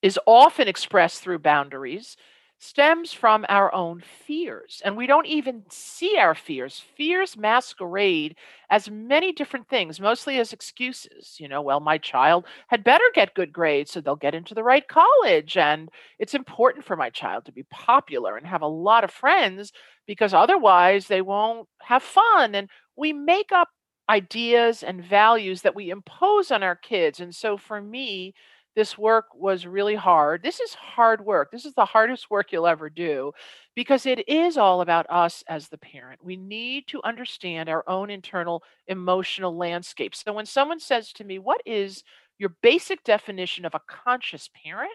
is 0.00 0.19
often 0.25 0.66
expressed 0.66 1.21
through 1.21 1.40
boundaries, 1.40 2.16
stems 2.62 3.12
from 3.12 3.47
our 3.49 3.75
own 3.75 4.02
fears. 4.26 4.83
And 4.85 4.97
we 4.97 5.07
don't 5.07 5.26
even 5.26 5.64
see 5.71 6.19
our 6.19 6.35
fears. 6.35 6.83
Fears 6.97 7.37
masquerade 7.37 8.37
as 8.69 8.90
many 8.90 9.33
different 9.33 9.67
things, 9.69 9.99
mostly 9.99 10.38
as 10.38 10.52
excuses. 10.52 11.37
You 11.40 11.49
know, 11.49 11.62
well, 11.62 11.81
my 11.81 11.99
child 11.99 12.47
had 12.69 12.85
better 12.85 13.05
get 13.14 13.35
good 13.35 13.52
grades 13.52 13.90
so 13.90 14.00
they'll 14.00 14.14
get 14.14 14.35
into 14.35 14.55
the 14.55 14.62
right 14.62 14.87
college. 14.87 15.57
And 15.57 15.88
it's 16.19 16.35
important 16.35 16.85
for 16.85 16.97
my 16.97 17.11
child 17.11 17.47
to 17.47 17.52
be 17.52 17.64
popular 17.71 18.37
and 18.37 18.47
have 18.47 18.62
a 18.62 18.67
lot 18.67 19.05
of 19.05 19.11
friends 19.11 19.73
because 20.07 20.35
otherwise 20.35 21.07
they 21.07 21.23
won't 21.23 21.67
have 21.83 22.02
fun. 22.02 22.55
And 22.55 22.69
we 22.97 23.12
make 23.14 23.52
up 23.52 23.69
ideas 24.11 24.83
and 24.83 25.05
values 25.05 25.62
that 25.62 25.75
we 25.75 25.90
impose 25.90 26.50
on 26.50 26.62
our 26.62 26.76
kids. 26.76 27.21
And 27.21 27.35
so 27.35 27.57
for 27.57 27.81
me, 27.81 28.35
this 28.76 28.96
work 28.96 29.26
was 29.34 29.66
really 29.66 29.94
hard. 29.94 30.42
This 30.42 30.60
is 30.60 30.74
hard 30.74 31.24
work. 31.24 31.50
This 31.50 31.64
is 31.64 31.74
the 31.74 31.84
hardest 31.84 32.30
work 32.30 32.52
you'll 32.52 32.66
ever 32.66 32.88
do 32.88 33.32
because 33.74 34.06
it 34.06 34.28
is 34.28 34.56
all 34.56 34.80
about 34.80 35.06
us 35.10 35.42
as 35.48 35.68
the 35.68 35.78
parent. 35.78 36.24
We 36.24 36.36
need 36.36 36.86
to 36.88 37.02
understand 37.02 37.68
our 37.68 37.84
own 37.88 38.10
internal 38.10 38.62
emotional 38.86 39.56
landscape. 39.56 40.14
So 40.14 40.32
when 40.32 40.46
someone 40.46 40.80
says 40.80 41.12
to 41.14 41.24
me, 41.24 41.38
What 41.38 41.60
is 41.66 42.04
your 42.38 42.54
basic 42.62 43.02
definition 43.04 43.64
of 43.64 43.74
a 43.74 43.82
conscious 43.88 44.48
parent? 44.62 44.92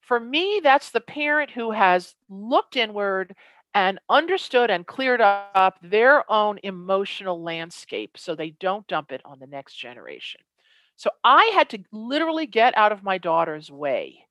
For 0.00 0.20
me, 0.20 0.60
that's 0.62 0.90
the 0.90 1.00
parent 1.00 1.50
who 1.50 1.70
has 1.70 2.14
looked 2.28 2.76
inward 2.76 3.34
and 3.74 3.98
understood 4.08 4.70
and 4.70 4.86
cleared 4.86 5.20
up 5.20 5.78
their 5.82 6.30
own 6.30 6.58
emotional 6.62 7.42
landscape 7.42 8.16
so 8.16 8.34
they 8.34 8.50
don't 8.50 8.86
dump 8.86 9.12
it 9.12 9.20
on 9.24 9.38
the 9.38 9.46
next 9.46 9.74
generation. 9.74 10.40
So 10.96 11.10
I 11.24 11.50
had 11.54 11.68
to 11.70 11.78
literally 11.92 12.46
get 12.46 12.76
out 12.76 12.92
of 12.92 13.02
my 13.02 13.18
daughter's 13.18 13.70
way 13.70 14.26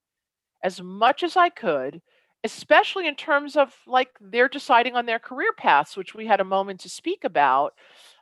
as 0.64 0.82
much 0.82 1.24
as 1.24 1.36
I 1.36 1.50
could, 1.50 2.02
especially 2.44 3.08
in 3.08 3.16
terms 3.16 3.56
of 3.56 3.76
like 3.86 4.10
they're 4.22 4.50
deciding 4.50 4.96
on 4.96 5.06
their 5.06 5.20
career 5.20 5.54
paths, 5.58 5.98
which 5.98 6.16
we 6.16 6.26
had 6.28 6.40
a 6.40 6.46
moment 6.46 6.80
to 6.82 6.90
speak 6.90 7.24
about. 7.24 7.74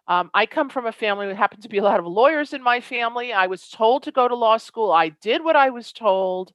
Um, 0.08 0.32
I 0.34 0.46
come 0.46 0.70
from 0.70 0.88
a 0.88 0.92
family 0.92 1.28
that 1.28 1.38
happens 1.38 1.64
to 1.64 1.70
be 1.70 1.78
a 1.78 1.84
lot 1.84 2.00
of 2.00 2.06
lawyers 2.08 2.54
in 2.54 2.64
my 2.64 2.82
family. 2.82 3.32
I 3.32 3.48
was 3.48 3.70
told 3.70 4.04
to 4.04 4.12
go 4.12 4.28
to 4.28 4.36
law 4.36 4.58
school. 4.58 4.92
I 4.92 5.10
did 5.10 5.44
what 5.44 5.56
I 5.56 5.70
was 5.70 5.94
told. 5.94 6.54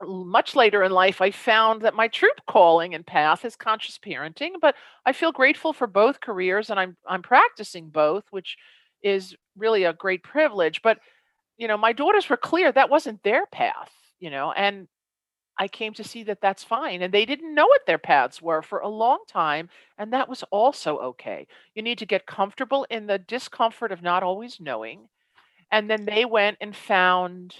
Much 0.00 0.54
later 0.54 0.84
in 0.84 0.92
life, 0.92 1.20
I 1.20 1.32
found 1.32 1.82
that 1.82 1.94
my 1.94 2.06
true 2.06 2.30
calling 2.46 2.94
and 2.94 3.04
path 3.04 3.44
is 3.44 3.56
conscious 3.56 3.98
parenting, 3.98 4.52
but 4.60 4.76
I 5.04 5.12
feel 5.12 5.32
grateful 5.32 5.72
for 5.72 5.88
both 5.88 6.20
careers 6.20 6.70
and 6.70 6.78
I'm 6.78 6.96
I'm 7.08 7.22
practicing 7.22 7.88
both, 7.90 8.24
which 8.30 8.56
is 9.02 9.34
really 9.56 9.84
a 9.84 9.92
great 9.92 10.22
privilege. 10.22 10.82
But, 10.82 10.98
you 11.56 11.68
know, 11.68 11.76
my 11.76 11.92
daughters 11.92 12.28
were 12.28 12.36
clear 12.36 12.72
that 12.72 12.90
wasn't 12.90 13.22
their 13.22 13.46
path, 13.46 13.90
you 14.20 14.30
know, 14.30 14.52
and 14.52 14.88
I 15.58 15.66
came 15.66 15.92
to 15.94 16.04
see 16.04 16.22
that 16.24 16.40
that's 16.40 16.62
fine. 16.62 17.02
And 17.02 17.12
they 17.12 17.26
didn't 17.26 17.54
know 17.54 17.66
what 17.66 17.84
their 17.86 17.98
paths 17.98 18.40
were 18.40 18.62
for 18.62 18.78
a 18.78 18.88
long 18.88 19.24
time. 19.26 19.68
And 19.98 20.12
that 20.12 20.28
was 20.28 20.44
also 20.50 20.98
okay. 20.98 21.48
You 21.74 21.82
need 21.82 21.98
to 21.98 22.06
get 22.06 22.26
comfortable 22.26 22.86
in 22.90 23.06
the 23.06 23.18
discomfort 23.18 23.90
of 23.90 24.00
not 24.00 24.22
always 24.22 24.60
knowing. 24.60 25.08
And 25.72 25.90
then 25.90 26.04
they 26.04 26.24
went 26.24 26.58
and 26.60 26.74
found 26.74 27.56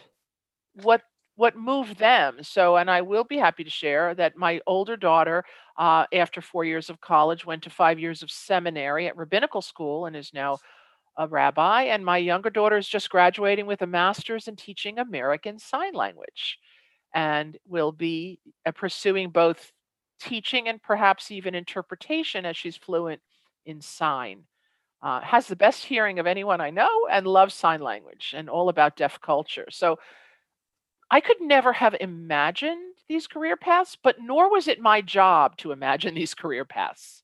what 0.74 1.02
what 1.34 1.56
moved 1.56 1.98
them. 2.00 2.38
So, 2.42 2.76
and 2.76 2.90
I 2.90 3.00
will 3.00 3.22
be 3.22 3.38
happy 3.38 3.62
to 3.62 3.70
share 3.70 4.12
that 4.16 4.36
my 4.36 4.60
older 4.66 4.96
daughter, 4.96 5.44
uh, 5.76 6.04
after 6.12 6.40
four 6.40 6.64
years 6.64 6.90
of 6.90 7.00
college, 7.00 7.46
went 7.46 7.62
to 7.62 7.70
five 7.70 8.00
years 8.00 8.24
of 8.24 8.30
seminary 8.30 9.06
at 9.06 9.16
rabbinical 9.16 9.62
school 9.62 10.06
and 10.06 10.16
is 10.16 10.32
now 10.34 10.58
a 11.18 11.26
rabbi, 11.28 11.84
and 11.84 12.04
my 12.04 12.18
younger 12.18 12.50
daughter 12.50 12.78
is 12.78 12.88
just 12.88 13.10
graduating 13.10 13.66
with 13.66 13.82
a 13.82 13.86
master's 13.86 14.48
in 14.48 14.56
teaching 14.56 14.98
American 14.98 15.58
Sign 15.58 15.94
Language 15.94 16.58
and 17.14 17.58
will 17.66 17.92
be 17.92 18.40
uh, 18.66 18.72
pursuing 18.72 19.30
both 19.30 19.72
teaching 20.20 20.68
and 20.68 20.82
perhaps 20.82 21.30
even 21.30 21.54
interpretation 21.54 22.46
as 22.46 22.56
she's 22.56 22.76
fluent 22.76 23.20
in 23.66 23.80
sign. 23.80 24.44
Uh, 25.02 25.20
has 25.20 25.46
the 25.46 25.56
best 25.56 25.84
hearing 25.84 26.18
of 26.18 26.26
anyone 26.26 26.60
I 26.60 26.70
know 26.70 27.06
and 27.10 27.26
loves 27.26 27.54
sign 27.54 27.80
language 27.80 28.34
and 28.36 28.50
all 28.50 28.68
about 28.68 28.96
deaf 28.96 29.20
culture. 29.20 29.66
So 29.70 29.98
I 31.10 31.20
could 31.20 31.40
never 31.40 31.72
have 31.72 31.96
imagined 32.00 32.94
these 33.08 33.26
career 33.26 33.56
paths, 33.56 33.96
but 34.02 34.16
nor 34.20 34.50
was 34.50 34.68
it 34.68 34.80
my 34.80 35.00
job 35.00 35.56
to 35.58 35.72
imagine 35.72 36.14
these 36.14 36.34
career 36.34 36.64
paths. 36.64 37.22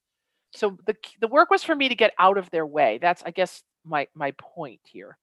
So 0.52 0.78
the 0.86 0.96
the 1.20 1.28
work 1.28 1.50
was 1.50 1.64
for 1.64 1.74
me 1.74 1.88
to 1.88 1.94
get 1.96 2.12
out 2.18 2.38
of 2.38 2.50
their 2.50 2.66
way. 2.66 2.98
That's 3.02 3.22
I 3.24 3.30
guess 3.32 3.62
my 3.84 4.08
my 4.14 4.32
point 4.32 4.80
here. 4.84 5.18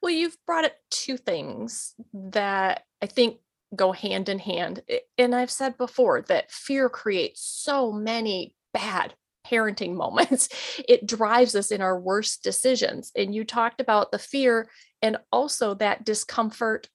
Well, 0.00 0.12
you've 0.12 0.36
brought 0.46 0.64
up 0.64 0.74
two 0.90 1.16
things 1.16 1.94
that 2.12 2.84
I 3.02 3.06
think 3.06 3.38
go 3.74 3.92
hand 3.92 4.28
in 4.28 4.38
hand. 4.38 4.82
And 5.18 5.34
I've 5.34 5.50
said 5.50 5.76
before 5.76 6.22
that 6.22 6.50
fear 6.50 6.88
creates 6.88 7.42
so 7.42 7.92
many 7.92 8.54
bad 8.72 9.14
parenting 9.46 9.94
moments. 9.96 10.48
It 10.88 11.06
drives 11.06 11.54
us 11.54 11.70
in 11.70 11.80
our 11.80 11.98
worst 11.98 12.42
decisions. 12.42 13.12
And 13.16 13.34
you 13.34 13.44
talked 13.44 13.80
about 13.80 14.12
the 14.12 14.18
fear 14.18 14.68
and 15.02 15.18
also 15.32 15.74
that 15.74 16.04
discomfort 16.04 16.88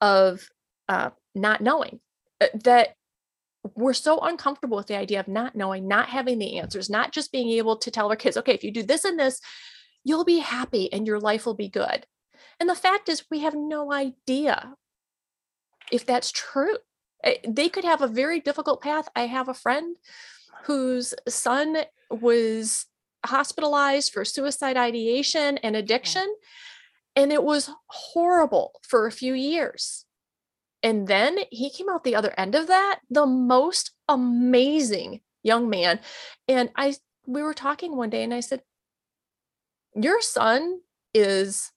of 0.00 0.48
uh, 0.88 1.10
not 1.34 1.60
knowing 1.60 2.00
uh, 2.40 2.46
that 2.64 2.94
we're 3.76 3.92
so 3.92 4.18
uncomfortable 4.18 4.76
with 4.76 4.88
the 4.88 4.98
idea 4.98 5.20
of 5.20 5.28
not 5.28 5.54
knowing, 5.54 5.86
not 5.86 6.08
having 6.08 6.38
the 6.38 6.58
answers, 6.58 6.90
not 6.90 7.12
just 7.12 7.30
being 7.30 7.50
able 7.50 7.76
to 7.76 7.90
tell 7.92 8.08
our 8.08 8.16
kids, 8.16 8.36
okay, 8.36 8.54
if 8.54 8.64
you 8.64 8.72
do 8.72 8.82
this 8.82 9.04
and 9.04 9.18
this, 9.18 9.40
you'll 10.04 10.24
be 10.24 10.38
happy 10.38 10.92
and 10.92 11.06
your 11.06 11.20
life 11.20 11.46
will 11.46 11.54
be 11.54 11.68
good. 11.68 12.06
And 12.58 12.68
the 12.68 12.74
fact 12.74 13.08
is, 13.08 13.24
we 13.30 13.40
have 13.40 13.54
no 13.54 13.92
idea 13.92 14.74
if 15.90 16.06
that's 16.06 16.32
true. 16.32 16.76
Eh, 17.24 17.36
they 17.46 17.68
could 17.68 17.84
have 17.84 18.02
a 18.02 18.08
very 18.08 18.40
difficult 18.40 18.82
path. 18.82 19.08
I 19.14 19.26
have 19.26 19.48
a 19.48 19.54
friend 19.54 19.96
whose 20.64 21.14
son 21.28 21.76
was 22.10 22.86
hospitalized 23.24 24.12
for 24.12 24.24
suicide 24.24 24.76
ideation 24.76 25.58
and 25.58 25.76
addiction, 25.76 26.34
and 27.14 27.32
it 27.32 27.42
was 27.42 27.70
horrible 27.86 28.80
for 28.82 29.06
a 29.06 29.12
few 29.12 29.34
years. 29.34 30.04
And 30.82 31.06
then 31.06 31.38
he 31.50 31.70
came 31.70 31.88
out 31.88 32.02
the 32.02 32.16
other 32.16 32.34
end 32.36 32.54
of 32.54 32.66
that, 32.66 33.00
the 33.08 33.26
most 33.26 33.92
amazing 34.08 35.20
young 35.42 35.70
man. 35.70 36.00
And 36.48 36.70
I 36.76 36.96
we 37.26 37.42
were 37.42 37.54
talking 37.54 37.96
one 37.96 38.10
day 38.10 38.24
and 38.24 38.34
I 38.34 38.40
said, 38.40 38.62
your 39.94 40.20
son 40.20 40.80
is 41.14 41.70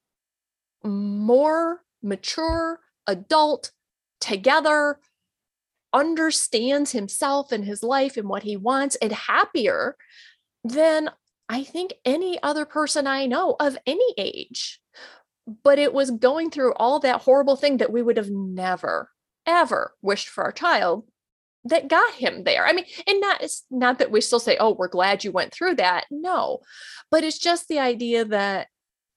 more 0.83 1.81
mature, 2.01 2.79
adult, 3.07 3.71
together, 4.21 4.99
understands 5.93 6.91
himself 6.91 7.51
and 7.51 7.65
his 7.65 7.81
life 7.81 8.17
and 8.17 8.27
what 8.27 8.43
he 8.43 8.57
wants, 8.57 8.95
and 8.97 9.11
happier 9.11 9.95
than 10.63 11.09
I 11.49 11.63
think 11.63 11.93
any 12.03 12.41
other 12.41 12.65
person 12.65 13.07
I 13.07 13.25
know 13.25 13.55
of 13.59 13.77
any 13.85 14.13
age. 14.17 14.79
But 15.63 15.77
it 15.77 15.93
was 15.93 16.09
going 16.11 16.49
through 16.49 16.73
all 16.73 16.99
that 16.99 17.21
horrible 17.21 17.55
thing 17.55 17.77
that 17.77 17.91
we 17.91 18.01
would 18.01 18.17
have 18.17 18.31
never, 18.31 19.11
ever 19.45 19.93
wished 20.01 20.27
for 20.27 20.43
our 20.43 20.51
child 20.51 21.07
that 21.65 21.87
got 21.87 22.13
him 22.13 22.43
there. 22.43 22.65
I 22.65 22.73
mean, 22.73 22.85
and 23.07 23.19
not 23.19 23.41
it's 23.41 23.65
not 23.69 23.99
that 23.99 24.11
we 24.11 24.21
still 24.21 24.39
say, 24.39 24.57
"Oh, 24.59 24.73
we're 24.73 24.87
glad 24.87 25.23
you 25.23 25.31
went 25.31 25.53
through 25.53 25.75
that." 25.75 26.05
No. 26.11 26.59
But 27.11 27.23
it's 27.23 27.39
just 27.39 27.67
the 27.67 27.79
idea 27.79 28.25
that 28.25 28.67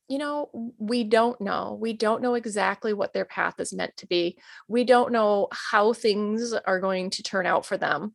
you 0.09 0.17
know, 0.17 0.49
we 0.79 1.05
don't 1.05 1.39
know. 1.39 1.77
We 1.79 1.93
don't 1.93 2.23
know 2.23 2.35
exactly 2.35 2.95
what 2.95 3.13
their 3.13 3.27
path 3.27 3.61
is 3.61 3.75
meant 3.75 3.95
to 3.99 4.07
be. 4.07 4.39
We 4.67 4.85
don't 4.85 5.13
know 5.13 5.49
how 5.53 5.93
things 5.93 6.55
are 6.55 6.81
going 6.81 7.11
to 7.11 7.23
turn 7.23 7.45
out 7.45 7.67
for 7.67 7.77
them. 7.77 8.15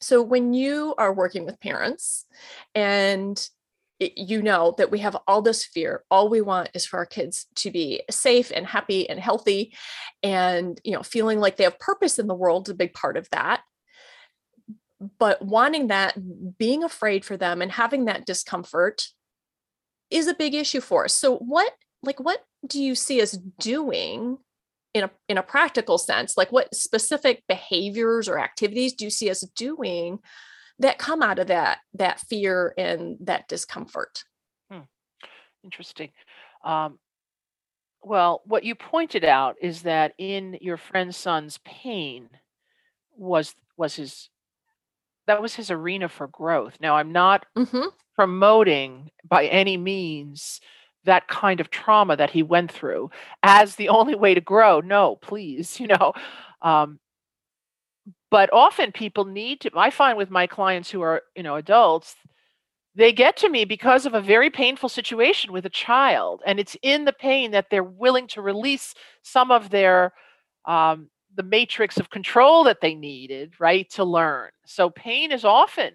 So 0.00 0.20
when 0.20 0.52
you 0.52 0.96
are 0.98 1.14
working 1.14 1.46
with 1.46 1.60
parents 1.60 2.26
and 2.74 3.48
you 4.16 4.42
know 4.42 4.74
that 4.78 4.90
we 4.90 5.00
have 5.00 5.16
all 5.26 5.42
this 5.42 5.64
fear. 5.64 6.04
All 6.10 6.28
we 6.28 6.40
want 6.40 6.70
is 6.74 6.86
for 6.86 6.98
our 6.98 7.06
kids 7.06 7.46
to 7.56 7.70
be 7.70 8.02
safe 8.10 8.50
and 8.54 8.66
happy 8.66 9.08
and 9.08 9.20
healthy 9.20 9.74
and 10.22 10.80
you 10.84 10.92
know 10.92 11.02
feeling 11.02 11.40
like 11.40 11.56
they 11.56 11.64
have 11.64 11.78
purpose 11.78 12.18
in 12.18 12.26
the 12.26 12.34
world 12.34 12.68
is 12.68 12.72
a 12.72 12.76
big 12.76 12.94
part 12.94 13.16
of 13.16 13.28
that. 13.30 13.62
But 15.18 15.42
wanting 15.42 15.88
that 15.88 16.16
being 16.58 16.84
afraid 16.84 17.24
for 17.24 17.36
them 17.36 17.60
and 17.60 17.72
having 17.72 18.04
that 18.04 18.24
discomfort 18.24 19.08
is 20.10 20.28
a 20.28 20.34
big 20.34 20.54
issue 20.54 20.80
for 20.80 21.04
us. 21.06 21.14
So 21.14 21.36
what 21.38 21.72
like 22.02 22.20
what 22.20 22.44
do 22.66 22.82
you 22.82 22.94
see 22.94 23.20
us 23.20 23.32
doing 23.58 24.38
in 24.94 25.04
a 25.04 25.10
in 25.28 25.38
a 25.38 25.42
practical 25.42 25.98
sense? 25.98 26.36
Like 26.36 26.52
what 26.52 26.74
specific 26.74 27.42
behaviors 27.48 28.28
or 28.28 28.38
activities 28.38 28.92
do 28.94 29.04
you 29.04 29.10
see 29.10 29.30
us 29.30 29.40
doing 29.56 30.18
that 30.78 30.98
come 30.98 31.22
out 31.22 31.38
of 31.38 31.46
that 31.48 31.78
that 31.94 32.20
fear 32.20 32.74
and 32.76 33.16
that 33.20 33.48
discomfort 33.48 34.24
hmm. 34.70 34.80
interesting 35.64 36.10
um, 36.64 36.98
well 38.02 38.42
what 38.44 38.64
you 38.64 38.74
pointed 38.74 39.24
out 39.24 39.56
is 39.60 39.82
that 39.82 40.12
in 40.18 40.56
your 40.60 40.76
friend's 40.76 41.16
son's 41.16 41.58
pain 41.64 42.28
was 43.16 43.54
was 43.76 43.96
his 43.96 44.28
that 45.26 45.42
was 45.42 45.54
his 45.54 45.70
arena 45.70 46.08
for 46.08 46.26
growth 46.28 46.76
now 46.80 46.96
i'm 46.96 47.12
not 47.12 47.46
mm-hmm. 47.56 47.88
promoting 48.14 49.10
by 49.28 49.46
any 49.46 49.76
means 49.76 50.60
that 51.04 51.26
kind 51.26 51.60
of 51.60 51.70
trauma 51.70 52.16
that 52.16 52.30
he 52.30 52.42
went 52.42 52.70
through 52.70 53.10
as 53.42 53.76
the 53.76 53.88
only 53.88 54.14
way 54.14 54.34
to 54.34 54.40
grow 54.40 54.80
no 54.80 55.16
please 55.16 55.78
you 55.80 55.86
know 55.86 56.12
um, 56.62 57.00
but 58.32 58.52
often 58.52 58.90
people 58.90 59.24
need 59.24 59.60
to 59.60 59.70
i 59.76 59.90
find 59.90 60.18
with 60.18 60.30
my 60.30 60.46
clients 60.48 60.90
who 60.90 61.02
are 61.02 61.22
you 61.36 61.44
know 61.44 61.56
adults 61.56 62.16
they 62.94 63.12
get 63.12 63.36
to 63.36 63.48
me 63.48 63.64
because 63.64 64.04
of 64.06 64.14
a 64.14 64.20
very 64.20 64.50
painful 64.50 64.88
situation 64.88 65.52
with 65.52 65.66
a 65.66 65.70
child 65.70 66.42
and 66.46 66.58
it's 66.58 66.76
in 66.82 67.04
the 67.04 67.12
pain 67.12 67.52
that 67.52 67.66
they're 67.70 67.84
willing 67.84 68.26
to 68.26 68.42
release 68.42 68.94
some 69.22 69.50
of 69.50 69.70
their 69.70 70.12
um, 70.66 71.08
the 71.34 71.42
matrix 71.42 71.98
of 71.98 72.10
control 72.10 72.64
that 72.64 72.80
they 72.80 72.94
needed 72.94 73.54
right 73.58 73.88
to 73.90 74.04
learn. 74.04 74.50
So 74.66 74.90
pain 74.90 75.32
is 75.32 75.44
often 75.44 75.94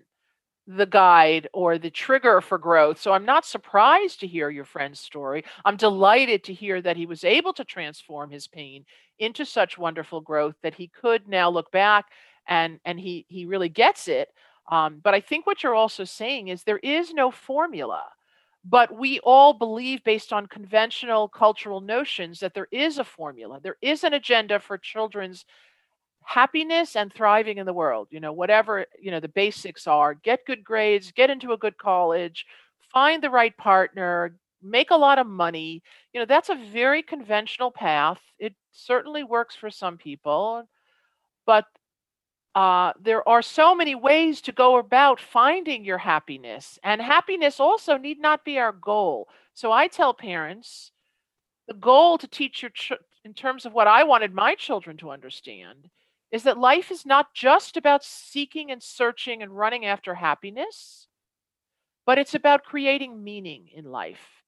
the 0.65 0.85
guide 0.85 1.47
or 1.53 1.77
the 1.77 1.91
trigger 1.91 2.41
for 2.41 2.57
growth. 2.57 2.99
So 2.99 3.13
i'm 3.13 3.25
not 3.25 3.45
surprised 3.45 4.19
to 4.19 4.27
hear 4.27 4.49
your 4.49 4.65
friend's 4.65 4.99
story. 4.99 5.45
I'm 5.63 5.77
delighted 5.77 6.43
to 6.45 6.53
hear 6.53 6.81
that 6.81 6.97
he 6.97 7.05
was 7.05 7.23
able 7.23 7.53
to 7.53 7.63
transform 7.63 8.29
his 8.31 8.47
pain 8.47 8.83
into 9.19 9.45
such 9.45 9.77
wonderful 9.77 10.19
growth 10.19 10.55
that 10.63 10.75
he 10.75 10.89
could 10.89 11.27
now 11.27 11.49
look 11.49 11.71
back 11.71 12.05
and 12.47 12.79
and 12.85 12.99
he 12.99 13.25
he 13.29 13.45
really 13.45 13.69
gets 13.69 14.07
it 14.07 14.29
um, 14.69 14.99
but 15.03 15.13
I 15.13 15.21
think 15.21 15.45
what 15.47 15.63
you're 15.63 15.75
also 15.75 16.03
saying 16.03 16.49
is 16.49 16.63
there 16.63 16.79
is 16.79 17.13
no 17.13 17.31
formula, 17.31 18.03
but 18.65 18.93
we 18.93 19.19
all 19.21 19.53
believe, 19.53 20.03
based 20.03 20.33
on 20.33 20.45
conventional 20.47 21.29
cultural 21.29 21.79
notions, 21.79 22.41
that 22.41 22.53
there 22.53 22.67
is 22.71 22.97
a 22.97 23.03
formula. 23.05 23.59
There 23.61 23.77
is 23.81 24.03
an 24.03 24.13
agenda 24.13 24.59
for 24.59 24.77
children's 24.77 25.45
happiness 26.23 26.95
and 26.95 27.13
thriving 27.13 27.57
in 27.59 27.65
the 27.65 27.73
world. 27.73 28.09
You 28.11 28.19
know, 28.19 28.33
whatever 28.33 28.85
you 29.01 29.11
know 29.11 29.19
the 29.21 29.29
basics 29.29 29.87
are: 29.87 30.13
get 30.15 30.45
good 30.45 30.63
grades, 30.63 31.11
get 31.11 31.29
into 31.29 31.53
a 31.53 31.57
good 31.57 31.77
college, 31.77 32.45
find 32.93 33.23
the 33.23 33.29
right 33.29 33.55
partner, 33.57 34.37
make 34.61 34.91
a 34.91 34.97
lot 34.97 35.19
of 35.19 35.27
money. 35.27 35.83
You 36.13 36.21
know, 36.21 36.25
that's 36.25 36.49
a 36.49 36.55
very 36.73 37.03
conventional 37.03 37.71
path. 37.71 38.21
It 38.39 38.55
certainly 38.71 39.23
works 39.23 39.55
for 39.55 39.69
some 39.69 39.97
people, 39.97 40.67
but 41.45 41.65
uh, 42.57 42.91
there 42.99 43.27
are 43.29 43.43
so 43.43 43.75
many 43.75 43.93
ways 43.93 44.41
to 44.41 44.51
go 44.51 44.79
about 44.79 45.19
finding 45.19 45.85
your 45.85 45.99
happiness, 45.99 46.79
and 46.83 46.99
happiness 46.99 47.59
also 47.59 47.97
need 47.97 48.19
not 48.19 48.43
be 48.43 48.57
our 48.57 48.71
goal. 48.71 49.29
So 49.53 49.71
I 49.71 49.87
tell 49.87 50.11
parents 50.11 50.91
the 51.67 51.75
goal 51.75 52.17
to 52.17 52.27
teach 52.27 52.63
your 52.63 52.71
ch- 52.71 52.93
in 53.23 53.35
terms 53.35 53.67
of 53.67 53.73
what 53.73 53.85
I 53.85 54.03
wanted 54.05 54.33
my 54.33 54.55
children 54.55 54.97
to 54.97 55.11
understand 55.11 55.87
is 56.31 56.41
that 56.43 56.57
life 56.57 56.89
is 56.89 57.05
not 57.05 57.31
just 57.35 57.77
about 57.77 58.03
seeking 58.03 58.71
and 58.71 58.81
searching 58.81 59.43
and 59.43 59.55
running 59.55 59.85
after 59.85 60.15
happiness, 60.15 61.05
but 62.07 62.17
it's 62.17 62.33
about 62.33 62.63
creating 62.63 63.23
meaning 63.23 63.69
in 63.71 63.85
life 63.85 64.41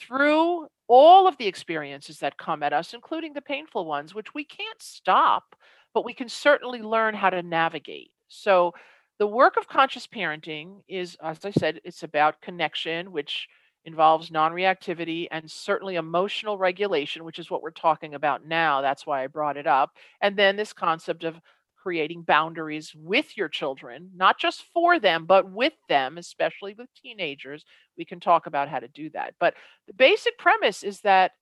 through 0.00 0.68
all 0.88 1.26
of 1.26 1.36
the 1.36 1.48
experiences 1.48 2.18
that 2.20 2.38
come 2.38 2.62
at 2.62 2.72
us, 2.72 2.94
including 2.94 3.34
the 3.34 3.42
painful 3.42 3.84
ones, 3.84 4.14
which 4.14 4.32
we 4.32 4.42
can't 4.42 4.80
stop 4.80 5.54
but 5.94 6.04
we 6.04 6.14
can 6.14 6.28
certainly 6.28 6.82
learn 6.82 7.14
how 7.14 7.30
to 7.30 7.42
navigate. 7.42 8.10
So, 8.28 8.72
the 9.18 9.26
work 9.26 9.56
of 9.56 9.68
conscious 9.68 10.06
parenting 10.06 10.82
is, 10.88 11.16
as 11.22 11.44
I 11.44 11.52
said, 11.52 11.80
it's 11.84 12.02
about 12.02 12.40
connection, 12.40 13.12
which 13.12 13.46
involves 13.84 14.30
non 14.30 14.52
reactivity 14.52 15.26
and 15.30 15.50
certainly 15.50 15.96
emotional 15.96 16.58
regulation, 16.58 17.24
which 17.24 17.38
is 17.38 17.50
what 17.50 17.62
we're 17.62 17.70
talking 17.70 18.14
about 18.14 18.46
now. 18.46 18.80
That's 18.80 19.06
why 19.06 19.22
I 19.22 19.26
brought 19.28 19.56
it 19.56 19.66
up. 19.66 19.90
And 20.20 20.36
then 20.36 20.56
this 20.56 20.72
concept 20.72 21.24
of 21.24 21.40
creating 21.76 22.22
boundaries 22.22 22.92
with 22.96 23.36
your 23.36 23.48
children, 23.48 24.08
not 24.14 24.38
just 24.38 24.62
for 24.72 25.00
them, 25.00 25.26
but 25.26 25.50
with 25.50 25.72
them, 25.88 26.16
especially 26.16 26.74
with 26.74 26.88
teenagers. 26.94 27.64
We 27.98 28.04
can 28.04 28.20
talk 28.20 28.46
about 28.46 28.68
how 28.68 28.78
to 28.78 28.88
do 28.88 29.10
that. 29.10 29.34
But 29.40 29.54
the 29.88 29.94
basic 29.94 30.38
premise 30.38 30.84
is 30.84 31.00
that 31.00 31.32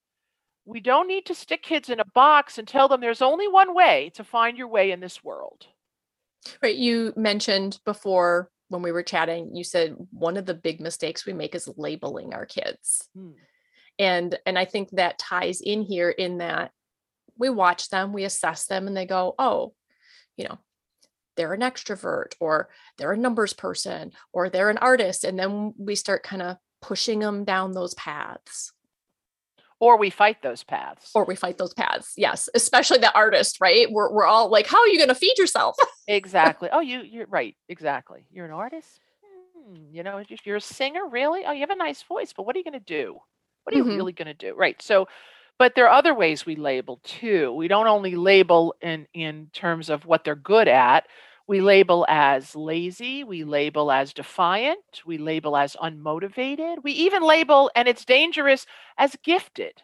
we 0.64 0.80
don't 0.80 1.08
need 1.08 1.26
to 1.26 1.34
stick 1.34 1.62
kids 1.62 1.88
in 1.88 2.00
a 2.00 2.04
box 2.04 2.58
and 2.58 2.66
tell 2.66 2.88
them 2.88 3.00
there's 3.00 3.22
only 3.22 3.48
one 3.48 3.74
way 3.74 4.10
to 4.14 4.24
find 4.24 4.56
your 4.56 4.68
way 4.68 4.90
in 4.90 5.00
this 5.00 5.24
world. 5.24 5.66
Right. 6.62 6.76
You 6.76 7.12
mentioned 7.16 7.78
before 7.84 8.50
when 8.68 8.82
we 8.82 8.92
were 8.92 9.02
chatting, 9.02 9.54
you 9.54 9.64
said 9.64 9.96
one 10.10 10.36
of 10.36 10.46
the 10.46 10.54
big 10.54 10.80
mistakes 10.80 11.26
we 11.26 11.32
make 11.32 11.54
is 11.54 11.68
labeling 11.76 12.32
our 12.32 12.46
kids. 12.46 13.08
Hmm. 13.14 13.32
And 13.98 14.38
and 14.46 14.58
I 14.58 14.64
think 14.64 14.90
that 14.92 15.18
ties 15.18 15.60
in 15.60 15.82
here 15.82 16.08
in 16.08 16.38
that 16.38 16.70
we 17.36 17.50
watch 17.50 17.88
them, 17.88 18.12
we 18.12 18.24
assess 18.24 18.66
them, 18.66 18.86
and 18.86 18.96
they 18.96 19.06
go, 19.06 19.34
oh, 19.38 19.74
you 20.36 20.44
know, 20.44 20.58
they're 21.36 21.52
an 21.52 21.60
extrovert 21.60 22.34
or 22.38 22.68
they're 22.96 23.12
a 23.12 23.16
numbers 23.16 23.52
person 23.52 24.12
or 24.32 24.48
they're 24.48 24.70
an 24.70 24.78
artist. 24.78 25.24
And 25.24 25.38
then 25.38 25.74
we 25.76 25.94
start 25.94 26.22
kind 26.22 26.42
of 26.42 26.56
pushing 26.80 27.18
them 27.18 27.44
down 27.44 27.72
those 27.72 27.94
paths 27.94 28.72
or 29.80 29.96
we 29.96 30.10
fight 30.10 30.42
those 30.42 30.62
paths. 30.62 31.10
Or 31.14 31.24
we 31.24 31.34
fight 31.34 31.58
those 31.58 31.74
paths 31.74 32.14
yes 32.16 32.48
especially 32.54 32.98
the 32.98 33.14
artist 33.14 33.58
right? 33.60 33.90
We're, 33.90 34.12
we're 34.12 34.26
all 34.26 34.50
like 34.50 34.66
how 34.66 34.78
are 34.78 34.88
you 34.88 34.98
going 34.98 35.08
to 35.08 35.14
feed 35.14 35.38
yourself? 35.38 35.76
Exactly. 36.08 36.68
Oh 36.72 36.80
you 36.80 37.02
you're 37.02 37.26
right 37.26 37.54
exactly. 37.68 38.24
You're 38.32 38.46
an 38.46 38.50
artist? 38.50 38.98
Hmm, 39.56 39.76
you 39.92 40.02
know 40.02 40.20
you're 40.44 40.56
a 40.56 40.60
singer 40.60 41.06
really? 41.08 41.44
Oh 41.46 41.52
you 41.52 41.60
have 41.60 41.70
a 41.70 41.76
nice 41.76 42.02
voice 42.02 42.32
but 42.32 42.44
what 42.44 42.56
are 42.56 42.58
you 42.58 42.64
going 42.64 42.72
to 42.72 42.80
do? 42.80 43.16
What 43.62 43.74
are 43.74 43.78
you 43.78 43.84
mm-hmm. 43.84 43.96
really 43.96 44.12
going 44.12 44.26
to 44.26 44.34
do? 44.34 44.54
Right 44.56 44.80
so 44.82 45.06
but 45.56 45.74
there 45.76 45.86
are 45.86 45.96
other 45.96 46.14
ways 46.14 46.46
we 46.46 46.56
label 46.56 47.00
too. 47.04 47.52
We 47.52 47.68
don't 47.68 47.86
only 47.86 48.16
label 48.16 48.74
in 48.80 49.06
in 49.14 49.50
terms 49.52 49.88
of 49.88 50.04
what 50.04 50.24
they're 50.24 50.34
good 50.34 50.66
at 50.66 51.06
we 51.50 51.60
label 51.60 52.06
as 52.08 52.54
lazy, 52.54 53.24
we 53.24 53.42
label 53.42 53.90
as 53.90 54.12
defiant, 54.12 55.02
we 55.04 55.18
label 55.18 55.56
as 55.56 55.74
unmotivated, 55.82 56.76
we 56.84 56.92
even 56.92 57.24
label, 57.24 57.68
and 57.74 57.88
it's 57.88 58.04
dangerous, 58.04 58.66
as 58.96 59.16
gifted. 59.24 59.82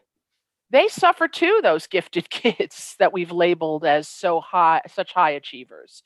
They 0.71 0.87
suffer 0.87 1.27
too, 1.27 1.59
those 1.65 1.89
gifted 1.89 2.31
kids 2.31 2.95
that 3.01 3.13
we've 3.13 3.33
labeled 3.33 3.85
as 3.85 4.07
so 4.07 4.41
high, 4.41 4.81
such 4.87 5.13
high 5.13 5.31
achievers. 5.31 6.05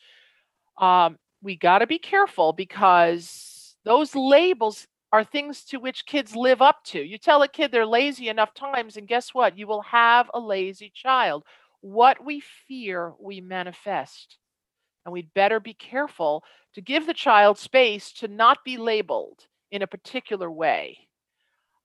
Um, 0.78 1.18
we 1.42 1.56
got 1.56 1.80
to 1.80 1.86
be 1.86 1.98
careful 1.98 2.54
because 2.54 3.76
those 3.84 4.14
labels 4.14 4.86
are 5.12 5.24
things 5.24 5.62
to 5.64 5.76
which 5.76 6.06
kids 6.06 6.34
live 6.34 6.62
up 6.62 6.82
to. 6.84 7.02
You 7.02 7.18
tell 7.18 7.42
a 7.42 7.48
kid 7.48 7.70
they're 7.70 7.84
lazy 7.84 8.30
enough 8.30 8.54
times, 8.54 8.96
and 8.96 9.06
guess 9.06 9.34
what? 9.34 9.58
You 9.58 9.66
will 9.66 9.82
have 9.82 10.30
a 10.32 10.40
lazy 10.40 10.90
child. 10.94 11.44
What 11.82 12.24
we 12.24 12.40
fear, 12.66 13.12
we 13.20 13.42
manifest. 13.42 14.38
And 15.04 15.12
we'd 15.12 15.32
better 15.34 15.60
be 15.60 15.74
careful 15.74 16.44
to 16.74 16.80
give 16.80 17.06
the 17.06 17.14
child 17.14 17.58
space 17.58 18.12
to 18.12 18.28
not 18.28 18.64
be 18.64 18.76
labeled 18.76 19.46
in 19.70 19.82
a 19.82 19.86
particular 19.86 20.50
way. 20.50 21.08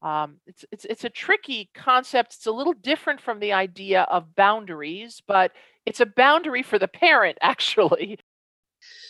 Um, 0.02 0.38
it's, 0.46 0.66
it's, 0.72 0.86
it's 0.86 1.04
a 1.04 1.10
tricky 1.10 1.70
concept. 1.74 2.36
It's 2.36 2.46
a 2.46 2.52
little 2.52 2.74
different 2.74 3.22
from 3.22 3.40
the 3.40 3.54
idea 3.54 4.04
of 4.04 4.36
boundaries, 4.36 5.22
but 5.28 5.52
it's 5.86 6.00
a 6.00 6.06
boundary 6.06 6.62
for 6.62 6.78
the 6.78 6.88
parent, 6.88 7.38
actually. 7.42 8.20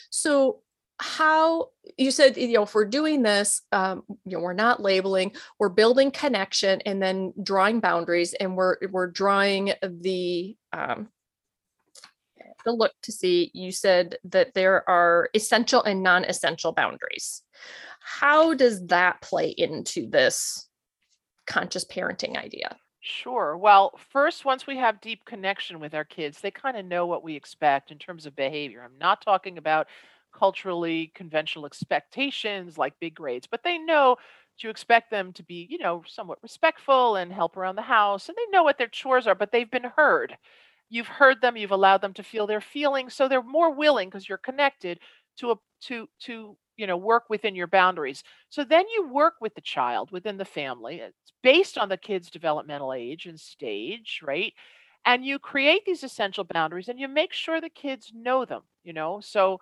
So, 0.10 0.62
how 0.98 1.68
you 1.98 2.10
said 2.10 2.38
you 2.38 2.54
know 2.54 2.64
if 2.64 2.74
we're 2.74 2.86
doing 2.86 3.22
this 3.22 3.62
um, 3.74 4.04
you 4.08 4.38
know 4.38 4.40
we're 4.40 4.54
not 4.54 4.82
labeling 4.82 5.34
we're 5.60 5.68
building 5.68 6.10
connection 6.10 6.80
and 6.86 7.02
then 7.02 7.34
drawing 7.44 7.82
boundaries 7.82 8.34
and 8.34 8.56
we're 8.56 8.78
we're 8.92 9.12
drawing 9.12 9.74
the 9.82 10.56
um, 10.72 11.10
to 12.66 12.72
look 12.72 12.94
to 13.04 13.12
see, 13.12 13.52
you 13.54 13.72
said 13.72 14.18
that 14.26 14.54
there 14.54 14.88
are 14.90 15.30
essential 15.34 15.84
and 15.84 16.04
non 16.04 16.26
essential 16.26 16.72
boundaries. 16.72 17.42
How 18.02 18.54
does 18.54 18.86
that 18.88 19.22
play 19.22 19.50
into 19.50 20.10
this 20.10 20.68
conscious 21.48 21.86
parenting 21.86 22.38
idea? 22.38 22.78
Sure. 23.00 23.56
Well, 23.56 24.00
first, 24.12 24.46
once 24.46 24.66
we 24.66 24.78
have 24.78 25.00
deep 25.00 25.26
connection 25.26 25.80
with 25.80 25.94
our 25.94 26.04
kids, 26.04 26.42
they 26.42 26.50
kind 26.50 26.76
of 26.76 26.86
know 26.86 27.06
what 27.06 27.24
we 27.24 27.36
expect 27.36 27.92
in 27.92 28.00
terms 28.00 28.26
of 28.26 28.36
behavior. 28.36 28.82
I'm 28.84 28.98
not 29.00 29.22
talking 29.22 29.60
about 29.60 29.88
culturally 30.34 31.12
conventional 31.14 31.66
expectations 31.66 32.78
like 32.78 33.00
big 33.00 33.16
grades, 33.16 33.48
but 33.48 33.64
they 33.64 33.78
know 33.78 34.18
to 34.58 34.70
expect 34.70 35.12
them 35.12 35.34
to 35.34 35.44
be, 35.44 35.68
you 35.70 35.78
know, 35.78 36.04
somewhat 36.08 36.40
respectful 36.42 37.16
and 37.18 37.32
help 37.32 37.58
around 37.58 37.76
the 37.76 37.82
house. 37.82 38.28
And 38.28 38.36
they 38.38 38.52
know 38.52 38.64
what 38.64 38.78
their 38.78 38.88
chores 38.88 39.28
are, 39.28 39.36
but 39.36 39.52
they've 39.52 39.70
been 39.70 39.92
heard 39.96 40.36
you've 40.90 41.08
heard 41.08 41.42
them 41.42 41.58
you've 41.58 41.72
allowed 41.72 42.02
them 42.02 42.14
to 42.14 42.24
feel 42.24 42.48
their 42.48 42.62
feelings 42.62 43.14
so 43.14 43.28
they're 43.28 43.42
more 43.44 43.74
willing 43.74 44.10
because 44.10 44.28
you're 44.28 44.38
connected 44.38 45.00
to 45.38 45.52
a 45.52 45.56
to 45.82 46.08
to 46.20 46.58
you 46.78 46.88
know 46.88 46.98
work 46.98 47.24
within 47.30 47.56
your 47.56 47.68
boundaries 47.68 48.24
so 48.50 48.64
then 48.64 48.86
you 48.94 49.08
work 49.10 49.36
with 49.42 49.54
the 49.56 49.62
child 49.62 50.12
within 50.12 50.38
the 50.38 50.46
family 50.46 50.98
it's 50.98 51.34
based 51.44 51.78
on 51.78 51.90
the 51.90 51.98
kid's 51.98 52.30
developmental 52.30 52.94
age 52.94 53.26
and 53.26 53.40
stage 53.40 54.22
right 54.24 54.54
and 55.06 55.26
you 55.26 55.38
create 55.40 55.84
these 55.86 56.04
essential 56.04 56.44
boundaries 56.44 56.90
and 56.90 57.00
you 57.00 57.08
make 57.08 57.34
sure 57.34 57.62
the 57.62 57.70
kids 57.70 58.12
know 58.16 58.46
them 58.46 58.62
you 58.84 58.94
know 58.94 59.20
so 59.22 59.60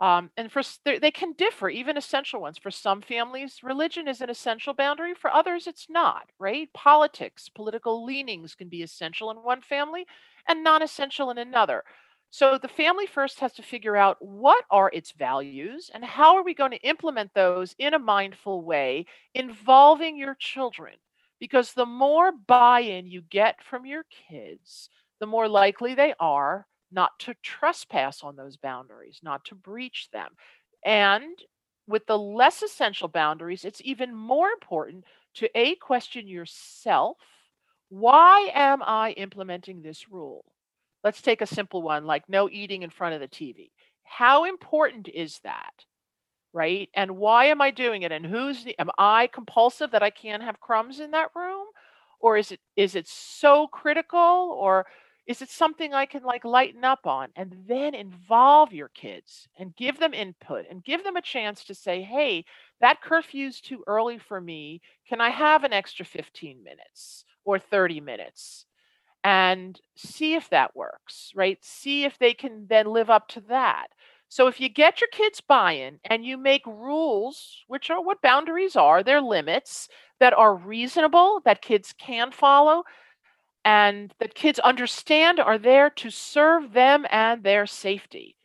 um, 0.00 0.30
and 0.38 0.50
for 0.50 0.62
they 0.86 1.10
can 1.10 1.34
differ, 1.34 1.68
even 1.68 1.98
essential 1.98 2.40
ones. 2.40 2.56
For 2.56 2.70
some 2.70 3.02
families, 3.02 3.60
religion 3.62 4.08
is 4.08 4.22
an 4.22 4.30
essential 4.30 4.72
boundary. 4.72 5.12
For 5.12 5.30
others, 5.30 5.66
it's 5.66 5.88
not. 5.90 6.30
Right? 6.38 6.72
Politics, 6.72 7.50
political 7.50 8.02
leanings 8.02 8.54
can 8.54 8.70
be 8.70 8.82
essential 8.82 9.30
in 9.30 9.36
one 9.38 9.60
family, 9.60 10.06
and 10.50 10.64
non-essential 10.64 11.30
in 11.30 11.38
another. 11.38 11.84
So 12.30 12.58
the 12.58 12.68
family 12.68 13.06
first 13.06 13.40
has 13.40 13.52
to 13.54 13.62
figure 13.62 13.96
out 13.96 14.16
what 14.20 14.64
are 14.70 14.90
its 14.92 15.12
values 15.12 15.90
and 15.94 16.04
how 16.04 16.36
are 16.36 16.44
we 16.44 16.54
going 16.54 16.72
to 16.72 16.88
implement 16.88 17.32
those 17.34 17.74
in 17.78 17.94
a 17.94 17.98
mindful 17.98 18.62
way 18.62 19.06
involving 19.34 20.16
your 20.16 20.34
children. 20.38 20.94
Because 21.38 21.72
the 21.72 21.86
more 21.86 22.32
buy 22.32 22.80
in 22.80 23.06
you 23.06 23.22
get 23.22 23.62
from 23.62 23.86
your 23.86 24.04
kids, 24.28 24.90
the 25.20 25.26
more 25.26 25.48
likely 25.48 25.94
they 25.94 26.14
are 26.20 26.66
not 26.92 27.18
to 27.20 27.34
trespass 27.42 28.22
on 28.22 28.36
those 28.36 28.56
boundaries, 28.56 29.20
not 29.22 29.44
to 29.46 29.54
breach 29.54 30.08
them. 30.12 30.30
And 30.84 31.38
with 31.86 32.06
the 32.06 32.18
less 32.18 32.62
essential 32.62 33.08
boundaries, 33.08 33.64
it's 33.64 33.80
even 33.84 34.14
more 34.14 34.48
important 34.50 35.04
to 35.34 35.48
A, 35.58 35.76
question 35.76 36.26
yourself 36.26 37.16
why 37.90 38.50
am 38.54 38.82
I 38.82 39.10
implementing 39.12 39.82
this 39.82 40.10
rule? 40.10 40.44
Let's 41.02 41.20
take 41.20 41.42
a 41.42 41.46
simple 41.46 41.82
one 41.82 42.06
like 42.06 42.28
no 42.28 42.48
eating 42.48 42.82
in 42.82 42.90
front 42.90 43.14
of 43.14 43.20
the 43.20 43.28
TV. 43.28 43.70
How 44.04 44.44
important 44.44 45.08
is 45.08 45.40
that? 45.44 45.84
Right? 46.52 46.88
And 46.94 47.16
why 47.16 47.46
am 47.46 47.60
I 47.60 47.70
doing 47.70 48.02
it? 48.02 48.12
And 48.12 48.24
who's 48.24 48.64
the, 48.64 48.78
am 48.78 48.90
I 48.96 49.28
compulsive 49.28 49.90
that 49.90 50.02
I 50.02 50.10
can't 50.10 50.42
have 50.42 50.60
crumbs 50.60 51.00
in 51.00 51.10
that 51.12 51.30
room? 51.34 51.66
Or 52.20 52.36
is 52.36 52.52
it 52.52 52.60
is 52.76 52.94
it 52.94 53.08
so 53.08 53.66
critical 53.66 54.18
or 54.18 54.86
is 55.26 55.42
it 55.42 55.50
something 55.50 55.92
I 55.92 56.06
can 56.06 56.22
like 56.22 56.44
lighten 56.44 56.84
up 56.84 57.06
on 57.06 57.28
and 57.36 57.56
then 57.66 57.94
involve 57.94 58.72
your 58.72 58.88
kids 58.88 59.48
and 59.58 59.76
give 59.76 59.98
them 59.98 60.14
input 60.14 60.66
and 60.70 60.84
give 60.84 61.04
them 61.04 61.16
a 61.16 61.22
chance 61.22 61.64
to 61.64 61.74
say, 61.74 62.02
hey, 62.02 62.44
that 62.80 63.00
curfew's 63.00 63.60
too 63.60 63.82
early 63.86 64.18
for 64.18 64.40
me. 64.40 64.80
Can 65.08 65.20
I 65.20 65.30
have 65.30 65.64
an 65.64 65.72
extra 65.72 66.04
15 66.04 66.62
minutes 66.62 67.24
or 67.44 67.58
30 67.58 68.00
minutes? 68.00 68.66
And 69.22 69.80
see 69.96 70.34
if 70.34 70.48
that 70.50 70.74
works, 70.74 71.32
right? 71.34 71.58
See 71.62 72.04
if 72.04 72.18
they 72.18 72.34
can 72.34 72.66
then 72.68 72.86
live 72.86 73.10
up 73.10 73.28
to 73.28 73.40
that. 73.42 73.88
So 74.28 74.46
if 74.46 74.60
you 74.60 74.68
get 74.68 75.00
your 75.00 75.08
kids 75.12 75.40
buy 75.40 75.72
in 75.72 75.98
and 76.04 76.24
you 76.24 76.36
make 76.38 76.64
rules, 76.66 77.64
which 77.66 77.90
are 77.90 78.02
what 78.02 78.22
boundaries 78.22 78.76
are, 78.76 79.02
they're 79.02 79.20
limits 79.20 79.88
that 80.20 80.32
are 80.32 80.54
reasonable, 80.54 81.40
that 81.44 81.62
kids 81.62 81.92
can 81.98 82.30
follow, 82.30 82.84
and 83.64 84.14
that 84.20 84.34
kids 84.34 84.58
understand 84.60 85.40
are 85.40 85.58
there 85.58 85.90
to 85.90 86.10
serve 86.10 86.72
them 86.72 87.06
and 87.10 87.42
their 87.42 87.66
safety. 87.66 88.36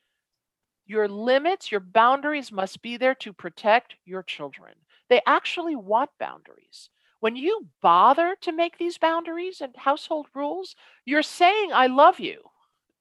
Your 0.87 1.07
limits, 1.07 1.71
your 1.71 1.81
boundaries 1.81 2.51
must 2.51 2.81
be 2.81 2.97
there 2.97 3.15
to 3.15 3.33
protect 3.33 3.95
your 4.05 4.23
children. 4.23 4.73
They 5.09 5.21
actually 5.25 5.75
want 5.75 6.09
boundaries. 6.19 6.89
When 7.19 7.35
you 7.35 7.67
bother 7.81 8.35
to 8.41 8.51
make 8.51 8.77
these 8.77 8.97
boundaries 8.97 9.61
and 9.61 9.75
household 9.75 10.27
rules, 10.33 10.75
you're 11.05 11.23
saying, 11.23 11.71
I 11.73 11.87
love 11.87 12.19
you 12.19 12.41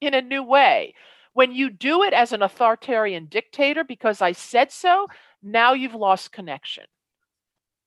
in 0.01 0.15
a 0.15 0.23
new 0.23 0.43
way. 0.43 0.95
When 1.33 1.53
you 1.53 1.69
do 1.69 2.05
it 2.05 2.13
as 2.13 2.33
an 2.33 2.43
authoritarian 2.43 3.27
dictator 3.27 3.85
because 3.85 4.23
I 4.23 4.33
said 4.33 4.71
so, 4.71 5.09
now 5.43 5.73
you've 5.73 5.95
lost 5.95 6.33
connection. 6.33 6.85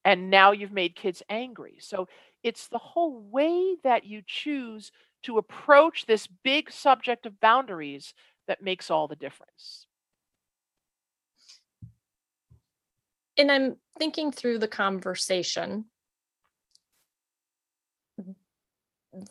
And 0.03 0.29
now 0.29 0.51
you've 0.51 0.71
made 0.71 0.95
kids 0.95 1.23
angry. 1.29 1.77
So 1.79 2.07
it's 2.43 2.67
the 2.67 2.77
whole 2.77 3.19
way 3.19 3.75
that 3.83 4.05
you 4.05 4.21
choose 4.25 4.91
to 5.23 5.37
approach 5.37 6.05
this 6.05 6.27
big 6.27 6.71
subject 6.71 7.25
of 7.25 7.39
boundaries 7.39 8.13
that 8.47 8.61
makes 8.61 8.91
all 8.91 9.07
the 9.07 9.15
difference. 9.15 9.87
And 13.37 13.51
I'm 13.51 13.77
thinking 13.99 14.31
through 14.31 14.59
the 14.59 14.67
conversation. 14.67 15.85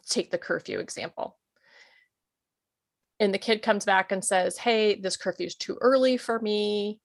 Take 0.09 0.31
the 0.31 0.39
curfew 0.39 0.79
example. 0.79 1.37
And 3.19 3.33
the 3.33 3.39
kid 3.39 3.63
comes 3.63 3.85
back 3.85 4.13
and 4.13 4.25
says, 4.25 4.59
Hey, 4.59 4.95
this 4.95 5.17
curfew 5.17 5.47
is 5.47 5.55
too 5.55 5.79
early 5.81 6.17
for 6.17 6.39
me. 6.39 7.01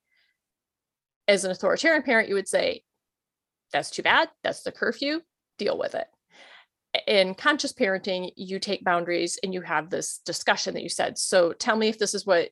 As 1.27 1.45
an 1.45 1.51
authoritarian 1.51 2.03
parent, 2.03 2.29
you 2.29 2.35
would 2.35 2.47
say, 2.47 2.83
That's 3.71 3.91
too 3.91 4.03
bad. 4.03 4.29
That's 4.43 4.63
the 4.63 4.71
curfew 4.71 5.21
deal 5.57 5.77
with 5.77 5.95
it 5.95 6.07
in 7.07 7.33
conscious 7.35 7.71
parenting 7.71 8.31
you 8.35 8.59
take 8.59 8.83
boundaries 8.83 9.39
and 9.43 9.53
you 9.53 9.61
have 9.61 9.89
this 9.89 10.19
discussion 10.25 10.73
that 10.73 10.83
you 10.83 10.89
said 10.89 11.17
so 11.17 11.53
tell 11.53 11.75
me 11.75 11.87
if 11.87 11.97
this 11.97 12.13
is 12.13 12.25
what 12.25 12.49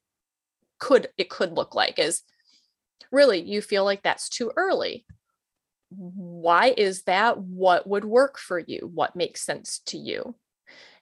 could 0.79 1.09
it 1.17 1.29
could 1.29 1.53
look 1.53 1.75
like 1.75 1.99
is 1.99 2.21
really 3.11 3.41
you 3.41 3.61
feel 3.61 3.83
like 3.83 4.01
that's 4.01 4.29
too 4.29 4.51
early 4.55 5.05
why 5.89 6.73
is 6.77 7.03
that? 7.03 7.39
What 7.39 7.87
would 7.87 8.05
work 8.05 8.37
for 8.37 8.59
you? 8.59 8.89
What 8.93 9.15
makes 9.15 9.41
sense 9.41 9.79
to 9.87 9.97
you? 9.97 10.35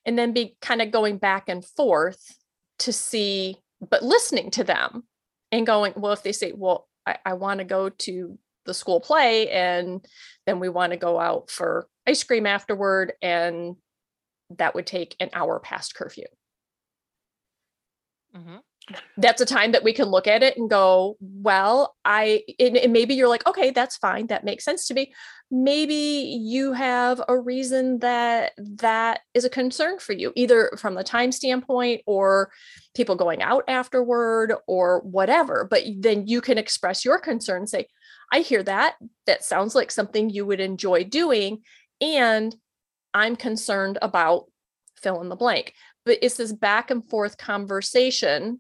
And 0.06 0.18
then 0.18 0.34
be 0.34 0.56
kind 0.62 0.82
of 0.82 0.92
going 0.92 1.18
back 1.18 1.50
and 1.50 1.66
forth 1.66 2.36
to 2.80 2.94
see 2.94 3.58
but 3.90 4.02
listening 4.02 4.50
to 4.52 4.64
them 4.64 5.04
and 5.52 5.66
going 5.66 5.94
well 5.96 6.14
if 6.14 6.24
they 6.24 6.32
say 6.32 6.52
well 6.56 6.88
i, 7.06 7.18
I 7.26 7.34
want 7.34 7.60
to 7.60 7.64
go 7.64 7.90
to 7.90 8.38
the 8.66 8.74
school 8.74 9.00
play 9.00 9.50
and 9.50 10.06
then 10.46 10.60
we 10.60 10.70
want 10.70 10.92
to 10.92 10.98
go 10.98 11.20
out 11.20 11.50
for 11.50 11.88
ice 12.08 12.24
cream 12.24 12.46
afterward 12.46 13.14
and 13.22 13.76
that 14.56 14.76
would 14.76 14.88
take 14.88 15.16
an 15.20 15.30
hour 15.34 15.60
past 15.60 15.96
curfew. 15.96 16.26
Mm-hmm. 18.36 18.58
That's 19.18 19.42
a 19.42 19.46
time 19.46 19.74
that 19.74 19.84
we 19.84 19.92
can 19.92 20.06
look 20.06 20.28
at 20.28 20.44
it 20.44 20.58
and 20.58 20.70
go 20.70 21.18
well 21.20 21.96
i 22.06 22.42
and, 22.60 22.78
and 22.78 22.94
maybe 22.94 23.14
you're 23.14 23.28
like 23.28 23.46
okay 23.46 23.70
that's 23.70 23.98
fine 23.98 24.28
that 24.28 24.46
makes 24.46 24.64
sense 24.64 24.88
to 24.88 24.94
me 24.94 25.14
maybe 25.52 25.94
you 25.94 26.72
have 26.72 27.22
a 27.28 27.38
reason 27.38 28.00
that 28.00 28.54
that 28.58 29.22
is 29.34 29.44
a 29.44 29.50
concern 29.50 30.00
for 30.00 30.14
you 30.14 30.32
either 30.36 30.72
from 30.78 30.96
the 30.96 31.04
time 31.04 31.32
standpoint 31.32 32.02
or 32.06 32.50
people 32.96 33.16
going 33.16 33.42
out 33.42 33.64
afterward 33.68 34.54
or 34.68 35.02
whatever 35.02 35.68
but 35.70 35.84
then 35.98 36.26
you 36.26 36.40
can 36.40 36.58
express 36.58 37.04
your 37.04 37.20
concern 37.20 37.68
say 37.68 37.86
I 38.32 38.40
hear 38.40 38.64
that. 38.64 38.96
That 39.26 39.44
sounds 39.44 39.76
like 39.76 39.92
something 39.92 40.30
you 40.30 40.46
would 40.46 40.60
enjoy 40.60 41.04
doing. 41.06 41.64
And 42.02 42.56
I'm 43.14 43.36
concerned 43.36 43.98
about 44.02 44.46
fill 44.96 45.22
in 45.22 45.30
the 45.30 45.36
blank. 45.36 45.74
But 46.06 46.20
it's 46.22 46.36
this 46.36 46.54
back 46.54 46.92
and 46.92 47.08
forth 47.10 47.38
conversation. 47.38 48.60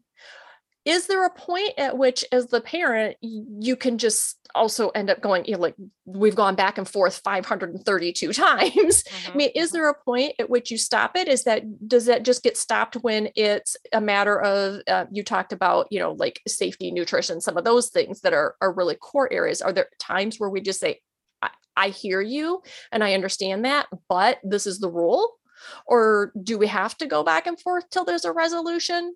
Is 0.88 1.08
there 1.08 1.26
a 1.26 1.30
point 1.30 1.73
at 1.78 1.97
which, 1.97 2.23
as 2.32 2.47
the 2.47 2.62
parent, 2.62 3.17
you 3.21 3.76
can 3.76 3.97
just 3.97 4.38
also 4.56 4.89
end 4.89 5.10
up 5.10 5.21
going, 5.21 5.45
you 5.45 5.54
know, 5.54 5.60
like 5.60 5.76
we've 6.06 6.36
gone 6.36 6.56
back 6.56 6.78
and 6.78 6.88
forth 6.88 7.21
532 7.23 8.34
times. 8.34 8.71
Mm-hmm. 9.04 9.32
I 9.32 9.36
mean, 9.36 9.50
is 9.56 9.69
mm-hmm. 9.69 9.78
there 9.78 9.89
a 9.89 9.93
point 9.93 10.34
at 10.39 10.50
which 10.50 10.71
you 10.71 10.78
stop 10.78 11.15
it? 11.15 11.28
Is 11.28 11.43
that 11.43 11.88
does 11.88 12.06
that 12.06 12.23
just 12.23 12.43
get 12.43 12.58
stopped 12.58 12.95
when 12.95 13.30
it's 13.36 13.78
a 13.93 14.02
matter 14.02 14.41
of 14.41 14.82
uh, 14.88 15.06
you 15.12 15.23
talked 15.23 15.54
about, 15.54 15.88
you 15.91 16.00
know, 16.00 16.13
like 16.13 16.41
safety, 16.47 16.91
nutrition, 16.91 17.39
some 17.39 17.58
of 17.58 17.63
those 17.63 17.89
things 17.89 18.21
that 18.21 18.34
are 18.34 18.56
are 18.62 18.73
really 18.73 18.95
core 18.95 19.32
areas. 19.32 19.62
Are 19.62 19.73
there 19.73 19.89
times 20.00 20.39
where 20.39 20.50
we 20.50 20.62
just 20.62 20.80
say, 20.80 21.02
I, 21.41 21.50
I 21.76 21.89
hear 21.89 22.21
you 22.21 22.62
and 22.91 23.04
I 23.04 23.13
understand 23.13 23.65
that, 23.65 23.88
but 24.10 24.39
this 24.43 24.65
is 24.65 24.80
the 24.80 24.91
rule? 24.91 25.34
Or 25.86 26.32
do 26.41 26.58
we 26.58 26.67
have 26.67 26.95
to 26.97 27.08
go 27.08 27.23
back 27.23 27.47
and 27.47 27.60
forth 27.60 27.89
till 27.89 28.06
there's 28.06 28.26
a 28.26 28.32
resolution? 28.32 29.15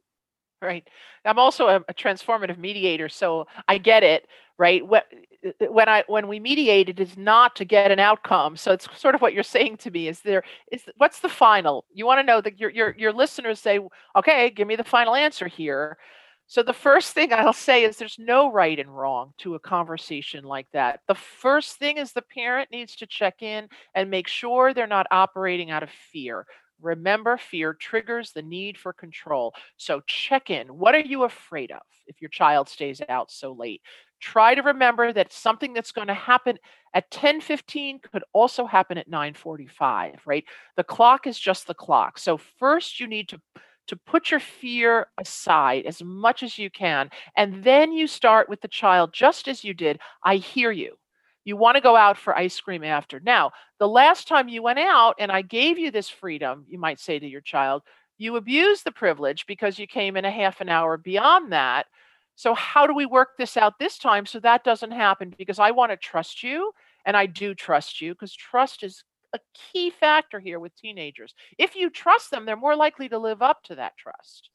Right. 0.61 0.87
I'm 1.25 1.39
also 1.39 1.67
a, 1.67 1.75
a 1.87 1.93
transformative 1.93 2.57
mediator, 2.59 3.09
so 3.09 3.47
I 3.67 3.77
get 3.79 4.03
it 4.03 4.27
right? 4.57 4.83
Uh, 4.83 4.99
uh, 5.43 5.65
when 5.71 5.89
i 5.89 6.03
when 6.07 6.27
we 6.27 6.39
mediate 6.39 6.87
it 6.87 6.99
is 6.99 7.17
not 7.17 7.55
to 7.55 7.65
get 7.65 7.89
an 7.89 7.97
outcome 7.99 8.55
so 8.55 8.71
it's 8.71 8.87
sort 8.95 9.15
of 9.15 9.21
what 9.21 9.33
you're 9.33 9.41
saying 9.43 9.75
to 9.77 9.89
me 9.89 10.07
is 10.07 10.19
there 10.21 10.43
is 10.71 10.83
what's 10.97 11.19
the 11.21 11.29
final? 11.29 11.83
You 11.91 12.05
want 12.05 12.19
to 12.19 12.23
know 12.23 12.41
that 12.41 12.59
your 12.59 12.69
your 12.69 12.95
your 12.95 13.11
listeners 13.13 13.59
say 13.59 13.79
okay 14.15 14.51
give 14.51 14.67
me 14.67 14.75
the 14.75 14.83
final 14.83 15.15
answer 15.15 15.47
here. 15.47 15.97
So 16.45 16.61
the 16.63 16.73
first 16.73 17.13
thing 17.13 17.33
i'll 17.33 17.53
say 17.53 17.83
is 17.85 17.97
there's 17.97 18.17
no 18.19 18.51
right 18.51 18.77
and 18.77 18.95
wrong 18.95 19.33
to 19.39 19.55
a 19.55 19.59
conversation 19.59 20.43
like 20.43 20.67
that. 20.73 20.99
The 21.07 21.15
first 21.15 21.77
thing 21.77 21.97
is 21.97 22.11
the 22.11 22.21
parent 22.21 22.69
needs 22.71 22.95
to 22.97 23.07
check 23.07 23.41
in 23.41 23.67
and 23.95 24.11
make 24.11 24.27
sure 24.27 24.73
they're 24.73 24.85
not 24.85 25.07
operating 25.11 25.71
out 25.71 25.81
of 25.83 25.89
fear 26.11 26.45
Remember, 26.81 27.37
fear 27.37 27.73
triggers 27.73 28.31
the 28.31 28.41
need 28.41 28.77
for 28.77 28.93
control. 28.93 29.53
So 29.77 30.01
check 30.07 30.49
in. 30.49 30.67
What 30.67 30.95
are 30.95 30.99
you 30.99 31.23
afraid 31.23 31.71
of 31.71 31.81
if 32.07 32.21
your 32.21 32.29
child 32.29 32.69
stays 32.69 33.01
out 33.09 33.31
so 33.31 33.53
late? 33.53 33.81
try 34.19 34.53
to 34.53 34.61
remember 34.61 35.11
that 35.11 35.33
something 35.33 35.73
that's 35.73 35.91
going 35.91 36.07
to 36.07 36.13
happen 36.13 36.57
at 36.93 37.09
10:15 37.09 37.99
could 37.99 38.23
also 38.33 38.65
happen 38.67 38.97
at 38.97 39.07
9:45, 39.07 40.21
right? 40.25 40.45
The 40.77 40.83
clock 40.83 41.25
is 41.25 41.39
just 41.39 41.67
the 41.67 41.73
clock. 41.73 42.19
So 42.19 42.37
first 42.37 42.99
you 42.99 43.07
need 43.07 43.29
to 43.29 43.41
to 43.87 43.95
put 43.95 44.31
your 44.31 44.39
fear 44.39 45.07
aside 45.19 45.85
as 45.85 46.01
much 46.03 46.43
as 46.43 46.57
you 46.57 46.69
can 46.69 47.09
and 47.35 47.63
then 47.63 47.91
you 47.91 48.07
start 48.07 48.47
with 48.47 48.61
the 48.61 48.67
child 48.67 49.11
just 49.11 49.47
as 49.47 49.63
you 49.63 49.73
did. 49.73 49.99
I 50.23 50.35
hear 50.37 50.71
you. 50.71 50.97
You 51.43 51.57
want 51.57 51.75
to 51.75 51.81
go 51.81 51.95
out 51.95 52.17
for 52.17 52.37
ice 52.37 52.59
cream 52.59 52.83
after. 52.83 53.19
Now, 53.19 53.51
the 53.79 53.87
last 53.87 54.27
time 54.27 54.47
you 54.47 54.61
went 54.61 54.79
out 54.79 55.15
and 55.19 55.31
I 55.31 55.41
gave 55.41 55.77
you 55.77 55.91
this 55.91 56.09
freedom, 56.09 56.65
you 56.67 56.77
might 56.77 56.99
say 56.99 57.19
to 57.19 57.27
your 57.27 57.41
child, 57.41 57.83
you 58.17 58.35
abused 58.35 58.83
the 58.83 58.91
privilege 58.91 59.45
because 59.47 59.79
you 59.79 59.87
came 59.87 60.15
in 60.15 60.25
a 60.25 60.31
half 60.31 60.61
an 60.61 60.69
hour 60.69 60.97
beyond 60.97 61.51
that 61.51 61.87
so, 62.35 62.55
how 62.55 62.87
do 62.87 62.95
we 62.95 63.05
work 63.05 63.37
this 63.37 63.55
out 63.55 63.77
this 63.77 63.97
time 63.99 64.25
so 64.25 64.39
that 64.39 64.63
doesn't 64.63 64.91
happen? 64.91 65.35
Because 65.37 65.59
I 65.59 65.71
want 65.71 65.91
to 65.91 65.97
trust 65.97 66.41
you, 66.41 66.71
and 67.05 67.15
I 67.15 67.27
do 67.27 67.53
trust 67.53 68.01
you, 68.01 68.13
because 68.13 68.33
trust 68.33 68.81
is 68.83 69.03
a 69.33 69.39
key 69.53 69.91
factor 69.91 70.39
here 70.39 70.59
with 70.59 70.75
teenagers. 70.75 71.35
If 71.59 71.75
you 71.75 71.89
trust 71.91 72.31
them, 72.31 72.45
they're 72.45 72.55
more 72.55 72.75
likely 72.75 73.09
to 73.09 73.19
live 73.19 73.41
up 73.41 73.63
to 73.65 73.75
that 73.75 73.97
trust. 73.97 74.49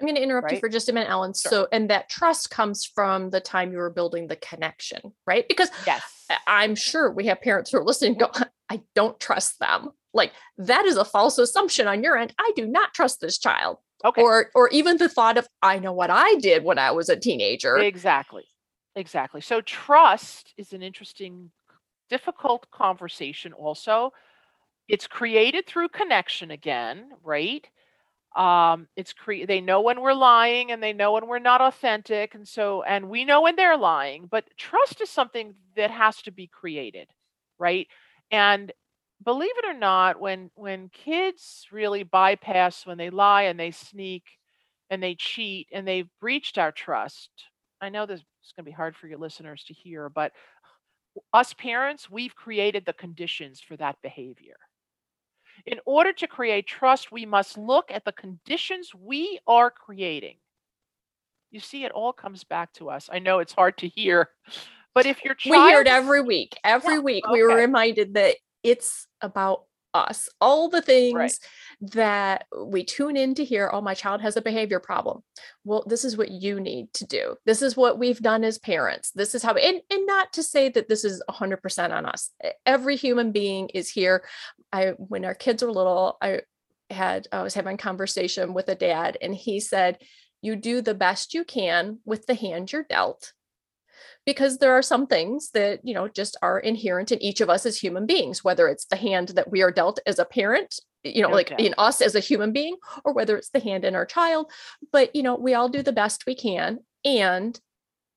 I'm 0.00 0.06
going 0.06 0.16
to 0.16 0.22
interrupt 0.22 0.46
right? 0.46 0.54
you 0.54 0.60
for 0.60 0.68
just 0.68 0.88
a 0.88 0.92
minute, 0.92 1.10
Ellen. 1.10 1.32
Sure. 1.34 1.50
So, 1.50 1.68
and 1.72 1.90
that 1.90 2.08
trust 2.08 2.50
comes 2.50 2.84
from 2.84 3.30
the 3.30 3.40
time 3.40 3.72
you 3.72 3.78
were 3.78 3.90
building 3.90 4.26
the 4.26 4.36
connection, 4.36 5.12
right? 5.26 5.46
Because 5.46 5.68
yes, 5.86 6.02
I'm 6.46 6.74
sure 6.74 7.10
we 7.10 7.26
have 7.26 7.40
parents 7.40 7.70
who 7.70 7.78
are 7.78 7.84
listening 7.84 8.18
go, 8.18 8.30
I 8.68 8.80
don't 8.94 9.18
trust 9.20 9.58
them. 9.58 9.90
Like 10.12 10.32
that 10.58 10.86
is 10.86 10.96
a 10.96 11.04
false 11.04 11.38
assumption 11.38 11.86
on 11.86 12.02
your 12.02 12.16
end. 12.16 12.34
I 12.38 12.52
do 12.56 12.66
not 12.66 12.94
trust 12.94 13.20
this 13.20 13.38
child 13.38 13.78
Okay. 14.04 14.22
Or 14.22 14.50
or 14.54 14.68
even 14.70 14.96
the 14.96 15.08
thought 15.08 15.36
of 15.36 15.46
I 15.62 15.78
know 15.78 15.92
what 15.92 16.10
I 16.10 16.34
did 16.36 16.64
when 16.64 16.78
I 16.78 16.90
was 16.90 17.08
a 17.08 17.16
teenager. 17.16 17.76
Exactly. 17.78 18.44
Exactly. 18.96 19.40
So 19.40 19.60
trust 19.60 20.54
is 20.56 20.72
an 20.72 20.82
interesting 20.82 21.50
difficult 22.08 22.70
conversation 22.70 23.52
also. 23.52 24.12
It's 24.88 25.06
created 25.06 25.66
through 25.66 25.90
connection 25.90 26.50
again, 26.50 27.10
right? 27.22 27.66
Um 28.36 28.86
it's 28.96 29.12
cre- 29.12 29.46
they 29.46 29.60
know 29.60 29.80
when 29.80 30.00
we're 30.00 30.14
lying 30.14 30.70
and 30.70 30.82
they 30.82 30.92
know 30.92 31.12
when 31.12 31.26
we're 31.26 31.40
not 31.40 31.60
authentic 31.60 32.34
and 32.34 32.46
so 32.46 32.82
and 32.84 33.10
we 33.10 33.24
know 33.24 33.42
when 33.42 33.56
they're 33.56 33.76
lying, 33.76 34.26
but 34.30 34.44
trust 34.56 35.00
is 35.00 35.10
something 35.10 35.54
that 35.76 35.90
has 35.90 36.22
to 36.22 36.30
be 36.30 36.46
created, 36.46 37.08
right? 37.58 37.88
And 38.30 38.72
believe 39.24 39.56
it 39.58 39.64
or 39.66 39.74
not, 39.74 40.20
when 40.20 40.50
when 40.54 40.88
kids 40.90 41.66
really 41.72 42.04
bypass 42.04 42.86
when 42.86 42.98
they 42.98 43.10
lie 43.10 43.42
and 43.44 43.58
they 43.58 43.72
sneak 43.72 44.24
and 44.90 45.02
they 45.02 45.14
cheat 45.16 45.68
and 45.72 45.86
they've 45.86 46.08
breached 46.20 46.58
our 46.58 46.72
trust, 46.72 47.30
I 47.80 47.88
know 47.88 48.06
this 48.06 48.20
is 48.20 48.52
going 48.56 48.64
to 48.64 48.70
be 48.70 48.74
hard 48.74 48.96
for 48.96 49.08
your 49.08 49.18
listeners 49.18 49.64
to 49.66 49.74
hear, 49.74 50.08
but 50.08 50.32
us 51.32 51.52
parents, 51.54 52.08
we've 52.10 52.34
created 52.34 52.84
the 52.86 52.92
conditions 52.92 53.60
for 53.60 53.76
that 53.76 53.96
behavior. 54.02 54.56
In 55.66 55.78
order 55.84 56.12
to 56.12 56.26
create 56.26 56.66
trust, 56.66 57.12
we 57.12 57.26
must 57.26 57.58
look 57.58 57.90
at 57.90 58.04
the 58.04 58.12
conditions 58.12 58.92
we 58.94 59.38
are 59.46 59.70
creating. 59.70 60.36
You 61.50 61.60
see, 61.60 61.84
it 61.84 61.92
all 61.92 62.12
comes 62.12 62.44
back 62.44 62.72
to 62.74 62.90
us. 62.90 63.08
I 63.12 63.18
know 63.18 63.40
it's 63.40 63.52
hard 63.52 63.76
to 63.78 63.88
hear, 63.88 64.30
but 64.94 65.06
if 65.06 65.24
your 65.24 65.34
child. 65.34 65.64
We 65.64 65.70
hear 65.70 65.80
it 65.80 65.86
every 65.86 66.20
week. 66.22 66.56
Every 66.62 66.94
Yeah, 66.94 67.00
week 67.00 67.28
we 67.28 67.42
were 67.42 67.56
reminded 67.56 68.14
that 68.14 68.36
it's 68.62 69.06
about 69.20 69.64
us. 69.92 70.28
All 70.40 70.68
the 70.68 70.82
things 70.82 71.16
Right. 71.16 71.32
that 71.80 72.46
we 72.64 72.84
tune 72.84 73.16
in 73.16 73.34
to 73.34 73.44
hear, 73.44 73.68
oh, 73.72 73.80
my 73.80 73.94
child 73.94 74.20
has 74.20 74.36
a 74.36 74.42
behavior 74.42 74.78
problem. 74.78 75.24
Well, 75.64 75.82
this 75.88 76.04
is 76.04 76.16
what 76.16 76.30
you 76.30 76.60
need 76.60 76.92
to 76.94 77.06
do. 77.06 77.34
This 77.44 77.60
is 77.62 77.76
what 77.76 77.98
we've 77.98 78.20
done 78.20 78.44
as 78.44 78.58
parents. 78.58 79.10
This 79.10 79.34
is 79.34 79.42
how, 79.42 79.54
and, 79.54 79.80
and 79.90 80.06
not 80.06 80.32
to 80.34 80.44
say 80.44 80.68
that 80.68 80.88
this 80.88 81.04
is 81.04 81.20
100% 81.28 81.90
on 81.90 82.06
us. 82.06 82.30
Every 82.64 82.94
human 82.94 83.32
being 83.32 83.68
is 83.70 83.88
here. 83.88 84.22
I, 84.72 84.88
when 84.96 85.24
our 85.24 85.34
kids 85.34 85.62
were 85.62 85.72
little, 85.72 86.16
I 86.20 86.40
had, 86.90 87.28
I 87.32 87.42
was 87.42 87.54
having 87.54 87.74
a 87.74 87.78
conversation 87.78 88.54
with 88.54 88.68
a 88.68 88.74
dad, 88.74 89.16
and 89.20 89.34
he 89.34 89.60
said, 89.60 89.98
You 90.42 90.56
do 90.56 90.80
the 90.80 90.94
best 90.94 91.34
you 91.34 91.44
can 91.44 91.98
with 92.04 92.26
the 92.26 92.34
hand 92.34 92.72
you're 92.72 92.84
dealt. 92.84 93.32
Because 94.26 94.58
there 94.58 94.72
are 94.72 94.82
some 94.82 95.06
things 95.06 95.50
that 95.54 95.80
you 95.82 95.94
know 95.94 96.08
just 96.08 96.36
are 96.42 96.58
inherent 96.58 97.10
in 97.12 97.22
each 97.22 97.40
of 97.40 97.50
us 97.50 97.66
as 97.66 97.76
human 97.76 98.06
beings 98.06 98.44
whether 98.44 98.68
it's 98.68 98.84
the 98.86 98.96
hand 98.96 99.28
that 99.28 99.50
we 99.50 99.62
are 99.62 99.72
dealt 99.72 99.98
as 100.06 100.18
a 100.18 100.24
parent 100.24 100.78
you 101.02 101.22
know 101.22 101.28
No 101.28 101.34
like 101.34 101.52
in 101.58 101.74
us 101.78 102.00
as 102.00 102.14
a 102.14 102.20
human 102.20 102.52
being 102.52 102.76
or 103.04 103.12
whether 103.12 103.36
it's 103.36 103.50
the 103.50 103.60
hand 103.60 103.84
in 103.84 103.94
our 103.94 104.06
child 104.06 104.50
but 104.92 105.14
you 105.16 105.22
know 105.22 105.34
we 105.36 105.54
all 105.54 105.68
do 105.68 105.82
the 105.82 105.92
best 105.92 106.24
we 106.26 106.34
can 106.34 106.80
and 107.04 107.58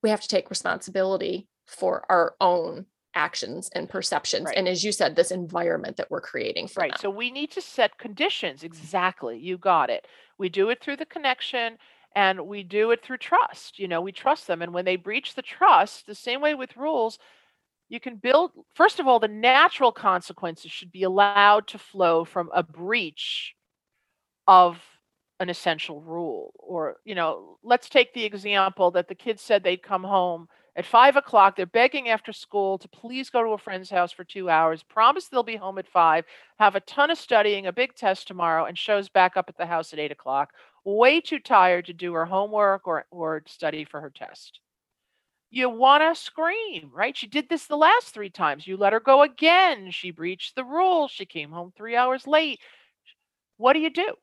we 0.01 0.09
have 0.09 0.21
to 0.21 0.27
take 0.27 0.49
responsibility 0.49 1.47
for 1.65 2.05
our 2.09 2.35
own 2.39 2.85
actions 3.15 3.69
and 3.75 3.89
perceptions 3.89 4.45
Right. 4.45 4.57
and 4.57 4.67
as 4.67 4.83
you 4.83 4.91
said 4.91 5.15
this 5.15 5.31
environment 5.31 5.97
that 5.97 6.09
we're 6.09 6.21
creating 6.21 6.67
for 6.67 6.81
Right. 6.81 6.91
them. 6.91 6.99
So 6.99 7.09
we 7.09 7.31
need 7.31 7.51
to 7.51 7.61
set 7.61 7.97
conditions. 7.97 8.63
Exactly. 8.63 9.37
You 9.37 9.57
got 9.57 9.89
it. 9.89 10.07
We 10.37 10.49
do 10.49 10.69
it 10.69 10.81
through 10.81 10.97
the 10.97 11.05
connection 11.05 11.77
and 12.15 12.47
we 12.47 12.63
do 12.63 12.91
it 12.91 13.03
through 13.03 13.17
trust. 13.17 13.79
You 13.79 13.87
know, 13.87 14.01
we 14.01 14.11
trust 14.11 14.47
them. 14.47 14.61
And 14.61 14.73
when 14.73 14.85
they 14.85 14.95
breach 14.95 15.35
the 15.35 15.41
trust, 15.41 16.05
the 16.05 16.15
same 16.15 16.41
way 16.41 16.55
with 16.55 16.77
rules, 16.77 17.19
you 17.89 17.99
can 17.99 18.15
build, 18.15 18.51
first 18.73 18.99
of 18.99 19.07
all, 19.07 19.19
the 19.19 19.27
natural 19.27 19.91
consequences 19.91 20.71
should 20.71 20.91
be 20.91 21.03
allowed 21.03 21.67
to 21.67 21.77
flow 21.77 22.25
from 22.25 22.49
a 22.53 22.63
breach 22.63 23.55
of 24.47 24.79
an 25.39 25.49
essential 25.49 26.01
rule. 26.01 26.53
Or, 26.57 26.97
you 27.05 27.15
know, 27.15 27.57
let's 27.63 27.89
take 27.89 28.13
the 28.13 28.23
example 28.23 28.91
that 28.91 29.07
the 29.07 29.15
kids 29.15 29.41
said 29.41 29.63
they'd 29.63 29.83
come 29.83 30.03
home 30.03 30.47
at 30.75 30.85
five 30.85 31.15
o'clock. 31.15 31.55
They're 31.55 31.65
begging 31.65 32.09
after 32.09 32.33
school 32.33 32.77
to 32.79 32.87
please 32.87 33.29
go 33.29 33.43
to 33.43 33.51
a 33.51 33.57
friend's 33.57 33.89
house 33.89 34.11
for 34.11 34.23
two 34.23 34.49
hours, 34.49 34.83
promise 34.83 35.27
they'll 35.27 35.43
be 35.43 35.55
home 35.55 35.77
at 35.77 35.87
five, 35.87 36.25
have 36.59 36.75
a 36.75 36.81
ton 36.81 37.11
of 37.11 37.17
studying, 37.17 37.67
a 37.67 37.73
big 37.73 37.95
test 37.95 38.27
tomorrow, 38.27 38.65
and 38.65 38.77
shows 38.77 39.09
back 39.09 39.37
up 39.37 39.49
at 39.49 39.57
the 39.57 39.65
house 39.65 39.93
at 39.93 39.99
eight 39.99 40.11
o'clock, 40.11 40.53
way 40.83 41.21
too 41.21 41.39
tired 41.39 41.85
to 41.85 41.93
do 41.93 42.13
her 42.13 42.25
homework 42.25 42.87
or, 42.87 43.05
or 43.11 43.43
study 43.47 43.85
for 43.85 44.01
her 44.01 44.09
test. 44.09 44.59
You 45.51 45.69
want 45.69 46.01
to 46.01 46.19
scream, 46.19 46.89
right? 46.91 47.15
She 47.15 47.27
did 47.27 47.47
this 47.47 47.67
the 47.67 47.77
last 47.77 48.09
three 48.09 48.31
times. 48.31 48.65
You 48.65 48.75
let 48.75 48.93
her 48.93 48.99
go 48.99 49.21
again. 49.21 49.91
She 49.91 50.09
breached 50.09 50.55
the 50.55 50.63
rules. 50.63 51.11
She 51.11 51.25
came 51.25 51.51
home 51.51 51.71
three 51.77 51.95
hours 51.95 52.25
late. 52.25 52.59
What 53.57 53.73
do 53.73 53.79
you 53.79 53.91
do? 53.91 54.15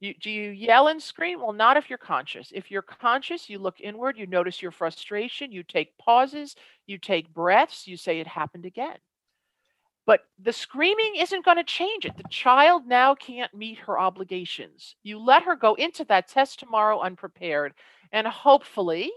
You, 0.00 0.14
do 0.14 0.30
you 0.30 0.50
yell 0.50 0.88
and 0.88 1.02
scream? 1.02 1.40
Well, 1.40 1.52
not 1.52 1.78
if 1.78 1.88
you're 1.88 1.98
conscious. 1.98 2.52
If 2.54 2.70
you're 2.70 2.82
conscious, 2.82 3.48
you 3.48 3.58
look 3.58 3.80
inward, 3.80 4.18
you 4.18 4.26
notice 4.26 4.60
your 4.60 4.70
frustration, 4.70 5.52
you 5.52 5.62
take 5.62 5.96
pauses, 5.96 6.54
you 6.86 6.98
take 6.98 7.32
breaths, 7.32 7.86
you 7.86 7.96
say 7.96 8.20
it 8.20 8.26
happened 8.26 8.66
again. 8.66 8.98
But 10.04 10.20
the 10.38 10.52
screaming 10.52 11.16
isn't 11.16 11.44
going 11.44 11.56
to 11.56 11.64
change 11.64 12.04
it. 12.04 12.16
The 12.16 12.28
child 12.30 12.86
now 12.86 13.14
can't 13.14 13.52
meet 13.54 13.78
her 13.78 13.98
obligations. 13.98 14.94
You 15.02 15.18
let 15.18 15.42
her 15.44 15.56
go 15.56 15.74
into 15.74 16.04
that 16.04 16.28
test 16.28 16.60
tomorrow 16.60 17.00
unprepared, 17.00 17.72
and 18.12 18.26
hopefully, 18.26 19.10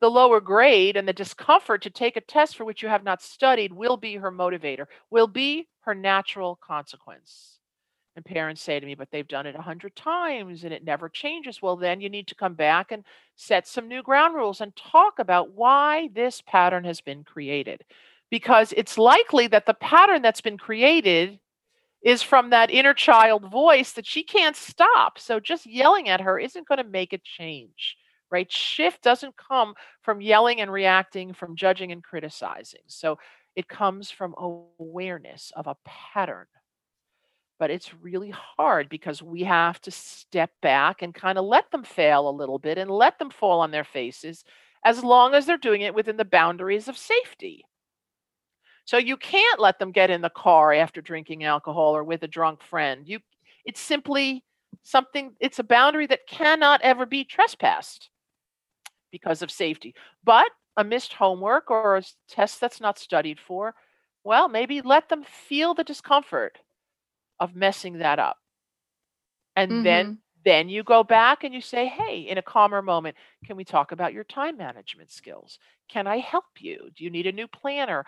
the 0.00 0.10
lower 0.10 0.40
grade 0.40 0.96
and 0.96 1.06
the 1.06 1.12
discomfort 1.12 1.80
to 1.82 1.90
take 1.90 2.16
a 2.16 2.20
test 2.20 2.56
for 2.56 2.64
which 2.64 2.82
you 2.82 2.88
have 2.88 3.04
not 3.04 3.22
studied 3.22 3.72
will 3.72 3.96
be 3.96 4.16
her 4.16 4.32
motivator, 4.32 4.86
will 5.10 5.28
be 5.28 5.68
her 5.82 5.94
natural 5.94 6.56
consequence. 6.56 7.60
And 8.14 8.24
parents 8.24 8.60
say 8.60 8.78
to 8.78 8.84
me, 8.84 8.94
but 8.94 9.10
they've 9.10 9.26
done 9.26 9.46
it 9.46 9.56
a 9.56 9.62
hundred 9.62 9.96
times 9.96 10.64
and 10.64 10.72
it 10.72 10.84
never 10.84 11.08
changes. 11.08 11.62
Well, 11.62 11.76
then 11.76 12.00
you 12.00 12.10
need 12.10 12.28
to 12.28 12.34
come 12.34 12.54
back 12.54 12.92
and 12.92 13.04
set 13.36 13.66
some 13.66 13.88
new 13.88 14.02
ground 14.02 14.34
rules 14.34 14.60
and 14.60 14.76
talk 14.76 15.18
about 15.18 15.52
why 15.52 16.10
this 16.14 16.42
pattern 16.42 16.84
has 16.84 17.00
been 17.00 17.24
created. 17.24 17.84
Because 18.30 18.74
it's 18.76 18.98
likely 18.98 19.46
that 19.48 19.64
the 19.64 19.74
pattern 19.74 20.20
that's 20.20 20.42
been 20.42 20.58
created 20.58 21.38
is 22.02 22.22
from 22.22 22.50
that 22.50 22.70
inner 22.70 22.94
child 22.94 23.50
voice 23.50 23.92
that 23.92 24.06
she 24.06 24.22
can't 24.22 24.56
stop. 24.56 25.18
So 25.18 25.40
just 25.40 25.66
yelling 25.66 26.08
at 26.08 26.20
her 26.20 26.38
isn't 26.38 26.68
going 26.68 26.78
to 26.78 26.90
make 26.90 27.12
a 27.12 27.18
change, 27.18 27.96
right? 28.30 28.50
Shift 28.50 29.02
doesn't 29.02 29.36
come 29.36 29.74
from 30.02 30.20
yelling 30.20 30.60
and 30.60 30.70
reacting, 30.70 31.32
from 31.32 31.56
judging 31.56 31.92
and 31.92 32.02
criticizing. 32.02 32.80
So 32.88 33.18
it 33.56 33.68
comes 33.68 34.10
from 34.10 34.34
awareness 34.36 35.52
of 35.56 35.66
a 35.66 35.76
pattern 35.84 36.46
but 37.62 37.70
it's 37.70 37.94
really 38.02 38.34
hard 38.58 38.88
because 38.88 39.22
we 39.22 39.44
have 39.44 39.80
to 39.80 39.92
step 39.92 40.50
back 40.62 41.00
and 41.00 41.14
kind 41.14 41.38
of 41.38 41.44
let 41.44 41.70
them 41.70 41.84
fail 41.84 42.28
a 42.28 42.38
little 42.40 42.58
bit 42.58 42.76
and 42.76 42.90
let 42.90 43.20
them 43.20 43.30
fall 43.30 43.60
on 43.60 43.70
their 43.70 43.84
faces 43.84 44.42
as 44.84 45.04
long 45.04 45.32
as 45.32 45.46
they're 45.46 45.56
doing 45.56 45.82
it 45.82 45.94
within 45.94 46.16
the 46.16 46.24
boundaries 46.24 46.88
of 46.88 46.98
safety. 46.98 47.64
So 48.84 48.96
you 48.96 49.16
can't 49.16 49.60
let 49.60 49.78
them 49.78 49.92
get 49.92 50.10
in 50.10 50.22
the 50.22 50.28
car 50.30 50.72
after 50.72 51.00
drinking 51.00 51.44
alcohol 51.44 51.94
or 51.94 52.02
with 52.02 52.24
a 52.24 52.26
drunk 52.26 52.64
friend. 52.64 53.06
You 53.06 53.20
it's 53.64 53.80
simply 53.80 54.42
something 54.82 55.36
it's 55.38 55.60
a 55.60 55.62
boundary 55.62 56.08
that 56.08 56.26
cannot 56.26 56.80
ever 56.82 57.06
be 57.06 57.22
trespassed 57.22 58.10
because 59.12 59.40
of 59.40 59.52
safety. 59.52 59.94
But 60.24 60.50
a 60.76 60.82
missed 60.82 61.12
homework 61.12 61.70
or 61.70 61.98
a 61.98 62.02
test 62.28 62.60
that's 62.60 62.80
not 62.80 62.98
studied 62.98 63.38
for, 63.38 63.72
well, 64.24 64.48
maybe 64.48 64.82
let 64.82 65.08
them 65.08 65.22
feel 65.22 65.74
the 65.74 65.84
discomfort 65.84 66.58
of 67.42 67.56
messing 67.56 67.98
that 67.98 68.20
up. 68.20 68.38
And 69.56 69.82
then 69.82 70.04
then 70.44 70.68
you 70.68 70.82
go 70.84 71.02
back 71.04 71.44
and 71.44 71.54
you 71.54 71.60
say, 71.60 71.86
"Hey, 71.86 72.20
in 72.20 72.38
a 72.38 72.42
calmer 72.42 72.82
moment, 72.82 73.16
can 73.44 73.56
we 73.56 73.64
talk 73.64 73.92
about 73.92 74.12
your 74.12 74.24
time 74.24 74.56
management 74.56 75.10
skills? 75.10 75.58
Can 75.88 76.06
I 76.06 76.18
help 76.18 76.60
you? 76.60 76.90
Do 76.96 77.04
you 77.04 77.10
need 77.10 77.26
a 77.26 77.32
new 77.32 77.46
planner? 77.48 78.04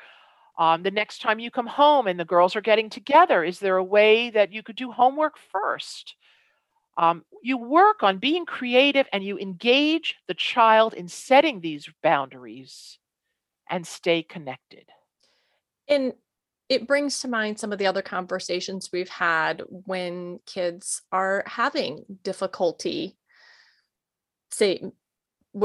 Um, 0.58 0.82
the 0.82 0.90
next 0.90 1.20
time 1.20 1.38
you 1.40 1.50
come 1.50 1.66
home 1.66 2.06
and 2.08 2.18
the 2.20 2.24
girls 2.24 2.56
are 2.56 2.60
getting 2.62 2.90
together, 2.90 3.44
is 3.44 3.60
there 3.60 3.76
a 3.78 3.84
way 3.84 4.30
that 4.30 4.52
you 4.52 4.62
could 4.62 4.76
do 4.76 4.92
homework 4.92 5.38
first? 5.38 6.16
Um, 6.98 7.24
you 7.42 7.58
work 7.58 8.02
on 8.02 8.18
being 8.18 8.46
creative 8.46 9.08
and 9.12 9.24
you 9.24 9.38
engage 9.38 10.16
the 10.28 10.34
child 10.34 10.94
in 10.94 11.08
setting 11.08 11.60
these 11.60 11.88
boundaries 12.02 12.98
and 13.70 13.86
stay 13.86 14.22
connected. 14.22 14.90
And 15.88 16.14
it 16.68 16.87
brings 16.87 17.20
to 17.20 17.29
mind 17.29 17.59
some 17.59 17.72
of 17.72 17.79
the 17.79 17.87
other 17.87 18.03
conversations 18.03 18.90
we've 18.92 19.09
had 19.09 19.62
when 19.68 20.40
kids 20.46 21.03
are 21.12 21.44
having 21.46 22.05
difficulty, 22.22 23.16
say, 24.50 24.83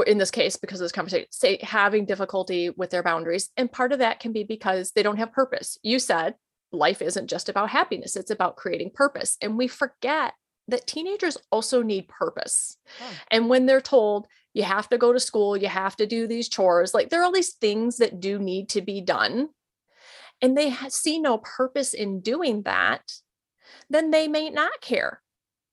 in 0.06 0.18
this 0.18 0.30
case, 0.30 0.56
because 0.56 0.80
of 0.80 0.84
this 0.84 0.92
conversation, 0.92 1.26
say 1.30 1.58
having 1.62 2.04
difficulty 2.04 2.70
with 2.70 2.90
their 2.90 3.02
boundaries. 3.02 3.50
And 3.56 3.72
part 3.72 3.92
of 3.92 4.00
that 4.00 4.20
can 4.20 4.32
be 4.32 4.44
because 4.44 4.92
they 4.92 5.02
don't 5.02 5.16
have 5.16 5.32
purpose. 5.32 5.78
You 5.82 5.98
said 5.98 6.34
life 6.70 7.02
isn't 7.02 7.28
just 7.28 7.48
about 7.48 7.70
happiness, 7.70 8.14
it's 8.14 8.30
about 8.30 8.56
creating 8.56 8.90
purpose. 8.94 9.36
And 9.40 9.56
we 9.56 9.68
forget 9.68 10.34
that 10.68 10.86
teenagers 10.86 11.36
also 11.50 11.82
need 11.82 12.08
purpose. 12.08 12.76
Oh. 13.00 13.12
And 13.30 13.48
when 13.48 13.66
they're 13.66 13.80
told, 13.80 14.28
you 14.52 14.62
have 14.64 14.88
to 14.90 14.98
go 14.98 15.12
to 15.12 15.20
school, 15.20 15.56
you 15.56 15.68
have 15.68 15.96
to 15.96 16.06
do 16.06 16.26
these 16.26 16.48
chores, 16.48 16.92
like 16.92 17.08
there 17.08 17.20
are 17.20 17.24
all 17.24 17.32
these 17.32 17.54
things 17.54 17.96
that 17.96 18.20
do 18.20 18.38
need 18.38 18.68
to 18.70 18.82
be 18.82 19.00
done 19.00 19.48
and 20.42 20.56
they 20.56 20.70
ha- 20.70 20.88
see 20.88 21.18
no 21.18 21.38
purpose 21.38 21.94
in 21.94 22.20
doing 22.20 22.62
that, 22.62 23.02
then 23.88 24.10
they 24.10 24.28
may 24.28 24.50
not 24.50 24.80
care 24.80 25.20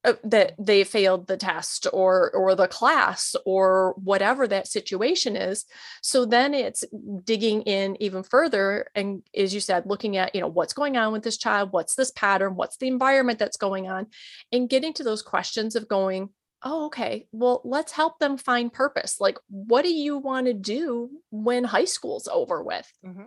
uh, 0.08 0.13
that 0.23 0.53
they 0.60 0.84
failed 0.84 1.27
the 1.27 1.36
test 1.36 1.88
or 1.91 2.32
or 2.32 2.56
the 2.56 2.67
class 2.67 3.36
or 3.45 3.93
whatever 3.97 4.47
that 4.47 4.67
situation 4.67 5.36
is. 5.36 5.65
So 6.01 6.25
then 6.25 6.53
it's 6.53 6.86
digging 7.23 7.63
in 7.63 8.01
even 8.01 8.23
further 8.23 8.88
and 8.95 9.23
as 9.36 9.53
you 9.53 9.60
said 9.60 9.86
looking 9.86 10.15
at 10.15 10.34
you 10.36 10.41
know 10.41 10.47
what's 10.47 10.73
going 10.73 10.97
on 10.97 11.12
with 11.12 11.23
this 11.23 11.38
child 11.38 11.71
what's 11.71 11.95
this 11.95 12.12
pattern 12.12 12.56
what's 12.56 12.77
the 12.77 12.88
environment 12.88 13.39
that's 13.39 13.58
going 13.58 13.89
on 13.89 14.08
and 14.51 14.69
getting 14.69 14.93
to 14.93 15.03
those 15.03 15.23
questions 15.23 15.75
of 15.75 15.88
going 15.88 16.30
oh 16.63 16.86
okay 16.86 17.27
well 17.32 17.62
let's 17.65 17.91
help 17.91 18.19
them 18.19 18.38
find 18.38 18.71
purpose. 18.71 19.19
Like 19.19 19.38
what 19.49 19.82
do 19.82 19.91
you 19.93 20.17
want 20.19 20.47
to 20.47 20.53
do 20.53 21.10
when 21.32 21.63
high 21.63 21.86
school's 21.86 22.27
over 22.27 22.63
with? 22.63 22.89
Mm-hmm. 23.06 23.23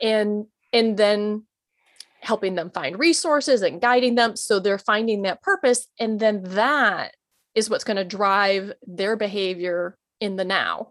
and 0.00 0.46
and 0.74 0.96
then 0.98 1.44
helping 2.20 2.54
them 2.54 2.70
find 2.70 2.98
resources 2.98 3.62
and 3.62 3.80
guiding 3.80 4.16
them 4.16 4.34
so 4.34 4.58
they're 4.58 4.78
finding 4.78 5.22
that 5.22 5.42
purpose 5.42 5.86
and 5.98 6.18
then 6.18 6.42
that 6.42 7.14
is 7.54 7.70
what's 7.70 7.84
going 7.84 7.96
to 7.96 8.04
drive 8.04 8.72
their 8.86 9.16
behavior 9.16 9.96
in 10.20 10.36
the 10.36 10.44
now. 10.44 10.90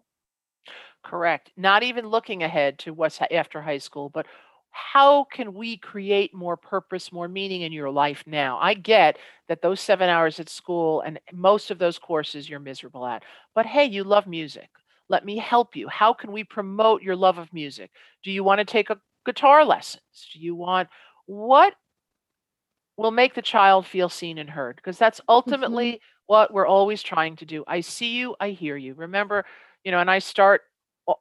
Correct. 1.03 1.51
Not 1.57 1.83
even 1.83 2.07
looking 2.07 2.43
ahead 2.43 2.79
to 2.79 2.93
what's 2.93 3.19
after 3.29 3.61
high 3.61 3.79
school 3.79 4.09
but 4.09 4.25
how 4.71 5.25
can 5.25 5.53
we 5.53 5.77
create 5.77 6.33
more 6.33 6.57
purpose 6.57 7.11
more 7.11 7.27
meaning 7.27 7.61
in 7.61 7.71
your 7.71 7.91
life 7.91 8.23
now? 8.25 8.57
I 8.59 8.73
get 8.75 9.17
that 9.47 9.61
those 9.61 9.81
7 9.81 10.07
hours 10.09 10.39
at 10.39 10.49
school 10.49 11.01
and 11.01 11.19
most 11.31 11.71
of 11.71 11.77
those 11.77 11.99
courses 11.99 12.49
you're 12.49 12.59
miserable 12.59 13.05
at 13.05 13.23
but 13.53 13.65
hey 13.65 13.85
you 13.85 14.03
love 14.03 14.27
music. 14.27 14.69
Let 15.09 15.25
me 15.25 15.37
help 15.37 15.75
you. 15.75 15.89
How 15.89 16.13
can 16.13 16.31
we 16.31 16.43
promote 16.43 17.01
your 17.01 17.15
love 17.15 17.37
of 17.37 17.51
music? 17.53 17.91
Do 18.23 18.31
you 18.31 18.43
want 18.43 18.59
to 18.59 18.65
take 18.65 18.89
a 18.89 18.99
guitar 19.25 19.65
lessons? 19.65 20.29
Do 20.33 20.39
you 20.39 20.55
want 20.55 20.89
what 21.25 21.73
will 22.97 23.11
make 23.11 23.33
the 23.33 23.41
child 23.41 23.85
feel 23.85 24.09
seen 24.09 24.37
and 24.37 24.49
heard? 24.49 24.75
Because 24.75 24.97
that's 24.97 25.19
mm-hmm. 25.19 25.31
ultimately 25.31 25.91
mm-hmm. 25.93 26.23
what 26.27 26.53
we're 26.53 26.67
always 26.67 27.01
trying 27.01 27.35
to 27.37 27.45
do. 27.45 27.63
I 27.67 27.81
see 27.81 28.17
you 28.17 28.35
i 28.39 28.49
hear 28.49 28.77
you. 28.77 28.93
Remember 28.93 29.45
you 29.83 29.91
know 29.91 29.99
and 29.99 30.09
i 30.09 30.19
start 30.19 30.61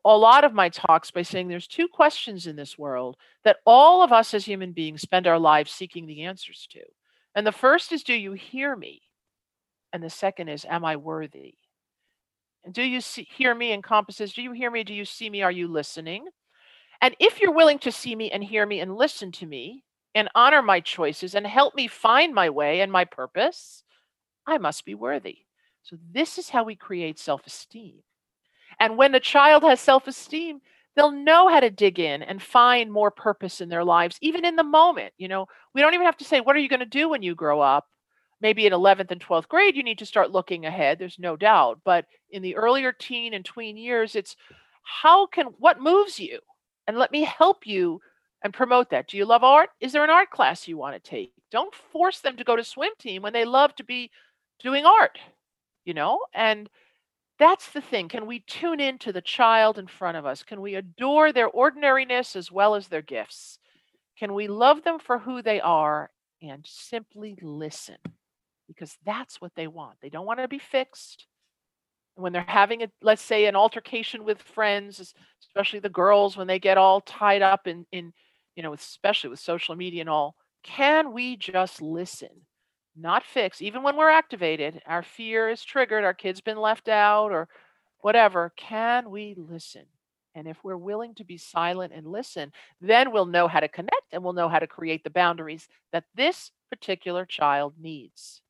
a 0.04 0.16
lot 0.16 0.44
of 0.44 0.54
my 0.54 0.68
talks 0.68 1.10
by 1.10 1.22
saying 1.22 1.48
there's 1.48 1.66
two 1.66 1.88
questions 1.88 2.46
in 2.46 2.54
this 2.54 2.78
world 2.78 3.16
that 3.44 3.56
all 3.66 4.02
of 4.02 4.12
us 4.12 4.32
as 4.32 4.44
human 4.44 4.72
beings 4.72 5.02
spend 5.02 5.26
our 5.26 5.40
lives 5.40 5.72
seeking 5.72 6.06
the 6.06 6.22
answers 6.22 6.68
to. 6.70 6.80
And 7.34 7.44
the 7.44 7.52
first 7.52 7.90
is 7.90 8.04
do 8.04 8.14
you 8.14 8.32
hear 8.32 8.76
me? 8.76 9.02
And 9.92 10.02
the 10.02 10.10
second 10.10 10.48
is 10.48 10.64
am 10.68 10.84
i 10.84 10.96
worthy? 10.96 11.54
And 12.64 12.72
do 12.72 12.82
you 12.82 13.00
see, 13.00 13.26
hear 13.34 13.54
me 13.54 13.72
encompasses 13.72 14.32
do 14.32 14.42
you 14.42 14.52
hear 14.52 14.70
me? 14.70 14.84
Do 14.84 14.94
you 14.94 15.04
see 15.04 15.28
me? 15.28 15.42
Are 15.42 15.50
you 15.50 15.68
listening 15.68 16.26
and 17.02 17.16
if 17.18 17.40
you're 17.40 17.52
willing 17.52 17.80
to 17.80 17.90
see 17.92 18.14
me 18.14 18.30
and 18.30 18.44
hear 18.44 18.64
me 18.64 18.78
and 18.80 18.96
listen 18.96 19.32
to 19.32 19.46
me 19.46 19.82
and 20.14 20.30
honor 20.36 20.62
my 20.62 20.78
choices 20.78 21.34
and 21.34 21.44
help 21.46 21.74
me 21.74 21.88
find 21.88 22.32
my 22.32 22.48
way 22.48 22.80
and 22.80 22.92
my 22.92 23.04
purpose, 23.04 23.82
I 24.46 24.58
must 24.58 24.84
be 24.84 24.94
worthy. 24.94 25.38
So, 25.82 25.96
this 26.12 26.38
is 26.38 26.48
how 26.48 26.62
we 26.62 26.76
create 26.76 27.18
self 27.18 27.44
esteem. 27.44 27.96
And 28.78 28.96
when 28.96 29.14
a 29.16 29.20
child 29.20 29.64
has 29.64 29.80
self 29.80 30.06
esteem, 30.06 30.60
they'll 30.94 31.10
know 31.10 31.48
how 31.48 31.58
to 31.58 31.70
dig 31.70 31.98
in 31.98 32.22
and 32.22 32.40
find 32.40 32.92
more 32.92 33.10
purpose 33.10 33.60
in 33.60 33.68
their 33.68 33.84
lives, 33.84 34.16
even 34.20 34.44
in 34.44 34.54
the 34.54 34.62
moment. 34.62 35.12
You 35.18 35.26
know, 35.26 35.46
we 35.74 35.80
don't 35.80 35.94
even 35.94 36.06
have 36.06 36.16
to 36.18 36.24
say, 36.24 36.40
What 36.40 36.54
are 36.54 36.60
you 36.60 36.68
going 36.68 36.80
to 36.80 36.86
do 36.86 37.08
when 37.08 37.22
you 37.22 37.34
grow 37.34 37.60
up? 37.60 37.86
Maybe 38.40 38.66
in 38.66 38.72
11th 38.72 39.10
and 39.10 39.20
12th 39.20 39.48
grade, 39.48 39.76
you 39.76 39.82
need 39.82 39.98
to 39.98 40.06
start 40.06 40.30
looking 40.30 40.66
ahead. 40.66 40.98
There's 40.98 41.18
no 41.18 41.36
doubt. 41.36 41.80
But 41.84 42.06
in 42.30 42.42
the 42.42 42.56
earlier 42.56 42.92
teen 42.92 43.34
and 43.34 43.44
tween 43.44 43.76
years, 43.76 44.14
it's 44.14 44.36
how 44.82 45.26
can, 45.26 45.46
what 45.58 45.80
moves 45.80 46.18
you? 46.18 46.40
And 46.87 46.99
let 46.99 47.12
me 47.12 47.23
help 47.23 47.66
you 47.66 48.01
and 48.42 48.53
promote 48.53 48.90
that. 48.90 49.09
Do 49.09 49.16
you 49.16 49.25
love 49.25 49.45
art? 49.45 49.71
Is 49.81 49.92
there 49.92 50.05
an 50.05 50.11
art 50.11 50.31
class 50.31 50.66
you 50.66 50.77
want 50.77 50.95
to 50.95 51.11
take? 51.11 51.33
Don't 51.51 51.75
force 51.75 52.21
them 52.21 52.37
to 52.37 52.45
go 52.45 52.57
to 52.57 52.64
swim 52.64 52.92
team 52.99 53.23
when 53.23 53.33
they 53.33 53.45
love 53.45 53.75
to 53.77 53.85
be 53.85 54.11
doing 54.61 54.85
art, 54.85 55.18
you 55.85 55.95
know? 55.95 56.18
And 56.35 56.68
that's 57.38 57.71
the 57.71 57.81
thing. 57.81 58.09
Can 58.09 58.27
we 58.27 58.40
tune 58.40 58.81
in 58.81 58.99
to 58.99 59.12
the 59.12 59.21
child 59.21 59.79
in 59.79 59.87
front 59.87 60.16
of 60.16 60.27
us? 60.27 60.42
Can 60.42 60.61
we 60.61 60.75
adore 60.75 61.33
their 61.33 61.49
ordinariness 61.49 62.37
as 62.37 62.51
well 62.51 62.75
as 62.75 62.88
their 62.88 63.03
gifts? 63.03 63.59
Can 64.18 64.35
we 64.35 64.47
love 64.49 64.83
them 64.85 64.99
for 64.99 65.18
who 65.18 65.42
they 65.42 65.61
are 65.61 66.11
and 66.40 66.64
simply 66.66 67.37
listen? 67.40 67.97
Because 68.68 68.97
that's 69.05 69.40
what 69.40 69.53
they 69.55 69.66
want. 69.66 69.97
They 70.01 70.09
don't 70.09 70.27
want 70.27 70.40
to 70.40 70.49
be 70.49 70.59
fixed. 70.59 71.27
When 72.14 72.33
they're 72.33 72.44
having 72.46 72.83
a, 72.83 72.88
let's 73.01 73.22
say, 73.22 73.46
an 73.46 73.57
altercation 73.57 74.25
with 74.25 74.42
friends, 74.42 75.14
especially 75.40 75.79
the 75.79 75.88
girls, 75.88 76.37
when 76.37 76.46
they 76.46 76.59
get 76.59 76.79
all 76.79 77.01
tied 77.01 77.42
up 77.42 77.66
in, 77.66 77.87
in 77.90 78.12
you 78.55 78.62
know, 78.62 78.75
especially 78.75 79.31
with 79.31 79.40
social 79.40 79.75
media 79.75 80.03
and 80.03 80.11
all, 80.11 80.37
can 80.62 81.12
we 81.12 81.37
just 81.37 81.81
listen? 81.81 82.29
Not 82.94 83.25
fix, 83.25 83.62
even 83.62 83.83
when 83.83 83.96
we're 83.96 84.11
activated, 84.11 84.83
our 84.87 85.03
fear 85.03 85.48
is 85.48 85.64
triggered, 85.64 86.05
our 86.05 86.12
kid's 86.12 86.42
been 86.42 86.59
left 86.59 86.88
out, 86.88 87.33
or 87.33 87.48
whatever. 88.01 88.53
Can 88.57 89.11
we 89.11 89.35
listen? 89.38 89.87
And 90.35 90.46
if 90.46 90.62
we're 90.62 90.77
willing 90.77 91.14
to 91.14 91.25
be 91.25 91.38
silent 91.38 91.94
and 91.94 92.07
listen, 92.07 92.53
then 92.83 93.11
we'll 93.11 93.27
know 93.27 93.48
how 93.48 93.61
to 93.61 93.68
connect 93.68 94.12
and 94.12 94.22
we'll 94.22 94.35
know 94.35 94.48
how 94.51 94.59
to 94.59 94.66
create 94.66 95.05
the 95.05 95.11
boundaries 95.11 95.68
that 95.92 96.05
this 96.14 96.51
particular 96.70 97.25
child 97.25 97.75
needs. 97.81 98.41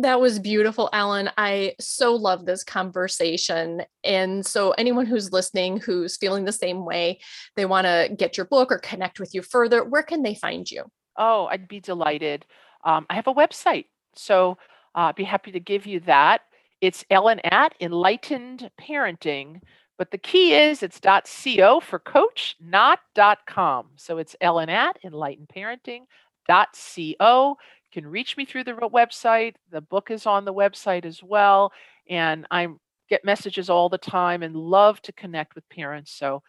That 0.00 0.20
was 0.20 0.38
beautiful, 0.38 0.88
Ellen. 0.94 1.28
I 1.36 1.74
so 1.78 2.14
love 2.14 2.46
this 2.46 2.64
conversation. 2.64 3.82
And 4.02 4.46
so, 4.46 4.70
anyone 4.72 5.04
who's 5.04 5.32
listening 5.32 5.80
who's 5.80 6.16
feeling 6.16 6.46
the 6.46 6.52
same 6.52 6.86
way, 6.86 7.20
they 7.56 7.66
want 7.66 7.86
to 7.86 8.08
get 8.16 8.38
your 8.38 8.46
book 8.46 8.72
or 8.72 8.78
connect 8.78 9.20
with 9.20 9.34
you 9.34 9.42
further, 9.42 9.84
where 9.84 10.02
can 10.02 10.22
they 10.22 10.34
find 10.34 10.70
you? 10.70 10.84
Oh, 11.18 11.46
I'd 11.50 11.68
be 11.68 11.80
delighted. 11.80 12.46
Um, 12.84 13.04
I 13.10 13.16
have 13.16 13.26
a 13.26 13.34
website. 13.34 13.84
So, 14.16 14.52
uh, 14.94 15.10
I'd 15.10 15.14
be 15.14 15.24
happy 15.24 15.52
to 15.52 15.60
give 15.60 15.84
you 15.84 16.00
that. 16.00 16.40
It's 16.80 17.04
Ellen 17.10 17.40
at 17.44 17.74
Enlightened 17.78 18.70
Parenting. 18.80 19.60
But 19.98 20.10
the 20.10 20.18
key 20.18 20.54
is 20.54 20.82
it's 20.82 20.98
.co 21.00 21.80
for 21.80 21.98
coach, 21.98 22.56
not 22.60 23.00
.com. 23.46 23.90
So 23.96 24.16
it's 24.16 24.34
Ellen 24.40 24.70
at 24.70 24.96
enlightenedparenting.co 25.04 27.56
can 27.92 28.06
reach 28.06 28.36
me 28.36 28.44
through 28.44 28.64
the 28.64 28.72
website. 28.72 29.54
The 29.70 29.80
book 29.80 30.10
is 30.10 30.26
on 30.26 30.44
the 30.44 30.54
website 30.54 31.04
as 31.04 31.22
well. 31.22 31.72
And 32.08 32.46
I 32.50 32.68
get 33.08 33.24
messages 33.24 33.70
all 33.70 33.88
the 33.88 33.98
time 33.98 34.42
and 34.42 34.56
love 34.56 35.00
to 35.02 35.12
connect 35.12 35.54
with 35.54 35.68
parents. 35.68 36.12
So 36.12 36.42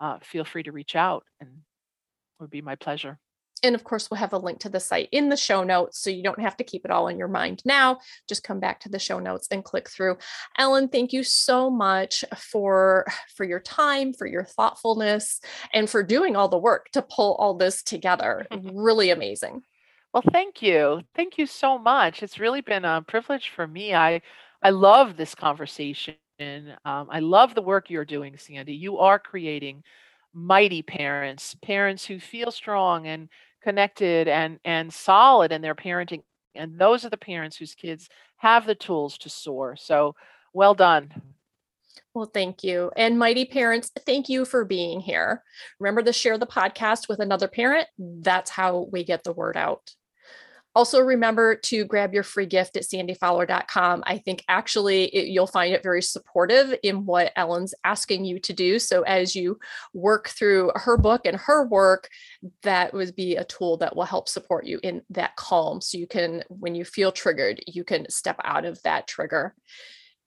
uh, 0.00 0.18
feel 0.22 0.44
free 0.44 0.62
to 0.64 0.72
reach 0.72 0.94
out 0.94 1.24
and 1.40 1.48
it 1.48 2.42
would 2.42 2.50
be 2.50 2.60
my 2.60 2.74
pleasure. 2.76 3.18
And 3.64 3.76
of 3.76 3.84
course, 3.84 4.10
we'll 4.10 4.18
have 4.18 4.32
a 4.32 4.38
link 4.38 4.58
to 4.60 4.68
the 4.68 4.80
site 4.80 5.08
in 5.12 5.28
the 5.28 5.36
show 5.36 5.62
notes. 5.62 6.00
So 6.00 6.10
you 6.10 6.22
don't 6.22 6.40
have 6.40 6.56
to 6.56 6.64
keep 6.64 6.84
it 6.84 6.90
all 6.90 7.06
in 7.06 7.16
your 7.16 7.28
mind 7.28 7.62
now. 7.64 8.00
Just 8.28 8.42
come 8.42 8.58
back 8.58 8.80
to 8.80 8.88
the 8.88 8.98
show 8.98 9.20
notes 9.20 9.46
and 9.52 9.64
click 9.64 9.88
through. 9.88 10.18
Ellen, 10.58 10.88
thank 10.88 11.12
you 11.12 11.22
so 11.22 11.70
much 11.70 12.24
for, 12.36 13.06
for 13.36 13.44
your 13.44 13.60
time, 13.60 14.14
for 14.14 14.26
your 14.26 14.44
thoughtfulness, 14.44 15.40
and 15.72 15.88
for 15.88 16.02
doing 16.02 16.34
all 16.34 16.48
the 16.48 16.58
work 16.58 16.88
to 16.92 17.02
pull 17.02 17.36
all 17.36 17.54
this 17.54 17.84
together. 17.84 18.46
really 18.72 19.10
amazing. 19.10 19.62
Well, 20.12 20.22
thank 20.32 20.60
you. 20.62 21.02
Thank 21.14 21.38
you 21.38 21.46
so 21.46 21.78
much. 21.78 22.22
It's 22.22 22.38
really 22.38 22.60
been 22.60 22.84
a 22.84 23.02
privilege 23.02 23.50
for 23.50 23.66
me. 23.66 23.94
I 23.94 24.20
I 24.62 24.70
love 24.70 25.16
this 25.16 25.34
conversation. 25.34 26.16
Um, 26.84 27.08
I 27.10 27.20
love 27.20 27.54
the 27.54 27.62
work 27.62 27.90
you're 27.90 28.04
doing, 28.04 28.36
Sandy. 28.36 28.74
You 28.74 28.98
are 28.98 29.18
creating 29.18 29.82
mighty 30.34 30.82
parents, 30.82 31.56
parents 31.62 32.04
who 32.04 32.18
feel 32.20 32.50
strong 32.50 33.06
and 33.06 33.28
connected 33.62 34.28
and 34.28 34.58
and 34.64 34.92
solid 34.92 35.52
in 35.52 35.62
their 35.62 35.74
parenting. 35.74 36.22
And 36.54 36.78
those 36.78 37.04
are 37.04 37.10
the 37.10 37.16
parents 37.16 37.56
whose 37.56 37.74
kids 37.74 38.08
have 38.36 38.66
the 38.66 38.74
tools 38.74 39.16
to 39.18 39.30
soar. 39.30 39.76
So, 39.76 40.14
well 40.52 40.74
done. 40.74 41.12
Well, 42.14 42.26
thank 42.32 42.62
you. 42.62 42.90
And 42.96 43.18
mighty 43.18 43.44
parents, 43.46 43.90
thank 44.06 44.28
you 44.28 44.44
for 44.44 44.64
being 44.64 45.00
here. 45.00 45.42
Remember 45.78 46.02
to 46.02 46.12
share 46.12 46.38
the 46.38 46.46
podcast 46.46 47.08
with 47.08 47.20
another 47.20 47.48
parent. 47.48 47.88
That's 47.98 48.50
how 48.50 48.88
we 48.92 49.04
get 49.04 49.24
the 49.24 49.32
word 49.32 49.56
out. 49.56 49.94
Also, 50.74 51.00
remember 51.00 51.54
to 51.54 51.84
grab 51.84 52.14
your 52.14 52.22
free 52.22 52.46
gift 52.46 52.76
at 52.76 52.84
sandyfowler.com. 52.84 54.02
I 54.06 54.18
think 54.18 54.42
actually 54.48 55.04
it, 55.04 55.28
you'll 55.28 55.46
find 55.46 55.74
it 55.74 55.82
very 55.82 56.00
supportive 56.00 56.74
in 56.82 57.04
what 57.04 57.32
Ellen's 57.36 57.74
asking 57.84 58.24
you 58.24 58.38
to 58.40 58.54
do. 58.54 58.78
So, 58.78 59.02
as 59.02 59.36
you 59.36 59.58
work 59.92 60.28
through 60.28 60.72
her 60.74 60.96
book 60.96 61.22
and 61.26 61.36
her 61.36 61.66
work, 61.66 62.08
that 62.62 62.94
would 62.94 63.14
be 63.14 63.36
a 63.36 63.44
tool 63.44 63.76
that 63.78 63.94
will 63.94 64.04
help 64.04 64.28
support 64.28 64.64
you 64.64 64.80
in 64.82 65.02
that 65.10 65.36
calm. 65.36 65.82
So, 65.82 65.98
you 65.98 66.06
can, 66.06 66.42
when 66.48 66.74
you 66.74 66.84
feel 66.84 67.12
triggered, 67.12 67.62
you 67.66 67.84
can 67.84 68.08
step 68.08 68.40
out 68.42 68.64
of 68.64 68.82
that 68.82 69.06
trigger. 69.06 69.54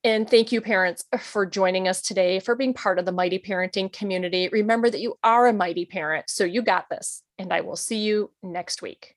And 0.04 0.30
thank 0.30 0.52
you, 0.52 0.60
parents, 0.60 1.04
for 1.18 1.44
joining 1.44 1.88
us 1.88 2.00
today, 2.00 2.38
for 2.38 2.54
being 2.54 2.74
part 2.74 3.00
of 3.00 3.06
the 3.06 3.10
Mighty 3.10 3.40
Parenting 3.40 3.92
community. 3.92 4.48
Remember 4.52 4.88
that 4.88 5.00
you 5.00 5.18
are 5.24 5.48
a 5.48 5.52
mighty 5.52 5.84
parent, 5.84 6.30
so 6.30 6.44
you 6.44 6.62
got 6.62 6.88
this. 6.88 7.24
And 7.38 7.52
I 7.52 7.62
will 7.62 7.74
see 7.74 7.98
you 7.98 8.30
next 8.40 8.82
week. 8.82 9.15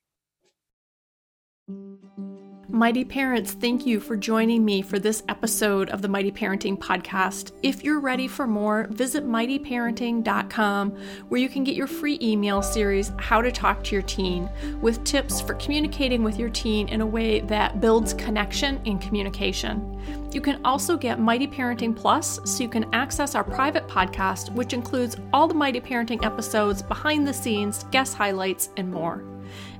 Mighty 2.72 3.04
Parents, 3.04 3.52
thank 3.52 3.84
you 3.84 3.98
for 3.98 4.16
joining 4.16 4.64
me 4.64 4.80
for 4.80 4.98
this 5.00 5.24
episode 5.28 5.90
of 5.90 6.02
the 6.02 6.08
Mighty 6.08 6.30
Parenting 6.30 6.78
Podcast. 6.78 7.50
If 7.64 7.82
you're 7.82 8.00
ready 8.00 8.28
for 8.28 8.46
more, 8.46 8.86
visit 8.90 9.26
mightyparenting.com 9.26 10.90
where 11.28 11.40
you 11.40 11.48
can 11.48 11.64
get 11.64 11.74
your 11.74 11.88
free 11.88 12.18
email 12.22 12.62
series, 12.62 13.12
How 13.18 13.42
to 13.42 13.50
Talk 13.50 13.82
to 13.84 13.94
Your 13.94 14.02
Teen, 14.02 14.48
with 14.80 15.02
tips 15.02 15.40
for 15.40 15.54
communicating 15.54 16.22
with 16.22 16.38
your 16.38 16.48
teen 16.48 16.88
in 16.88 17.00
a 17.00 17.06
way 17.06 17.40
that 17.40 17.80
builds 17.80 18.14
connection 18.14 18.80
and 18.86 19.00
communication. 19.00 20.30
You 20.32 20.40
can 20.40 20.64
also 20.64 20.96
get 20.96 21.18
Mighty 21.18 21.48
Parenting 21.48 21.94
Plus 21.94 22.38
so 22.44 22.62
you 22.62 22.68
can 22.68 22.86
access 22.94 23.34
our 23.34 23.44
private 23.44 23.88
podcast, 23.88 24.54
which 24.54 24.72
includes 24.72 25.16
all 25.32 25.48
the 25.48 25.54
Mighty 25.54 25.80
Parenting 25.80 26.24
episodes, 26.24 26.82
behind 26.82 27.26
the 27.26 27.34
scenes, 27.34 27.84
guest 27.90 28.14
highlights, 28.14 28.70
and 28.76 28.90
more. 28.90 29.24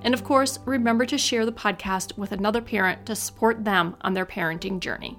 And 0.02 0.14
of 0.14 0.24
course, 0.24 0.58
remember 0.64 1.04
to 1.06 1.18
share 1.18 1.44
the 1.44 1.52
podcast 1.52 2.16
with 2.16 2.32
another 2.32 2.62
parent 2.62 3.06
to 3.06 3.14
support 3.14 3.64
them 3.64 3.96
on 4.00 4.14
their 4.14 4.26
parenting 4.26 4.80
journey. 4.80 5.18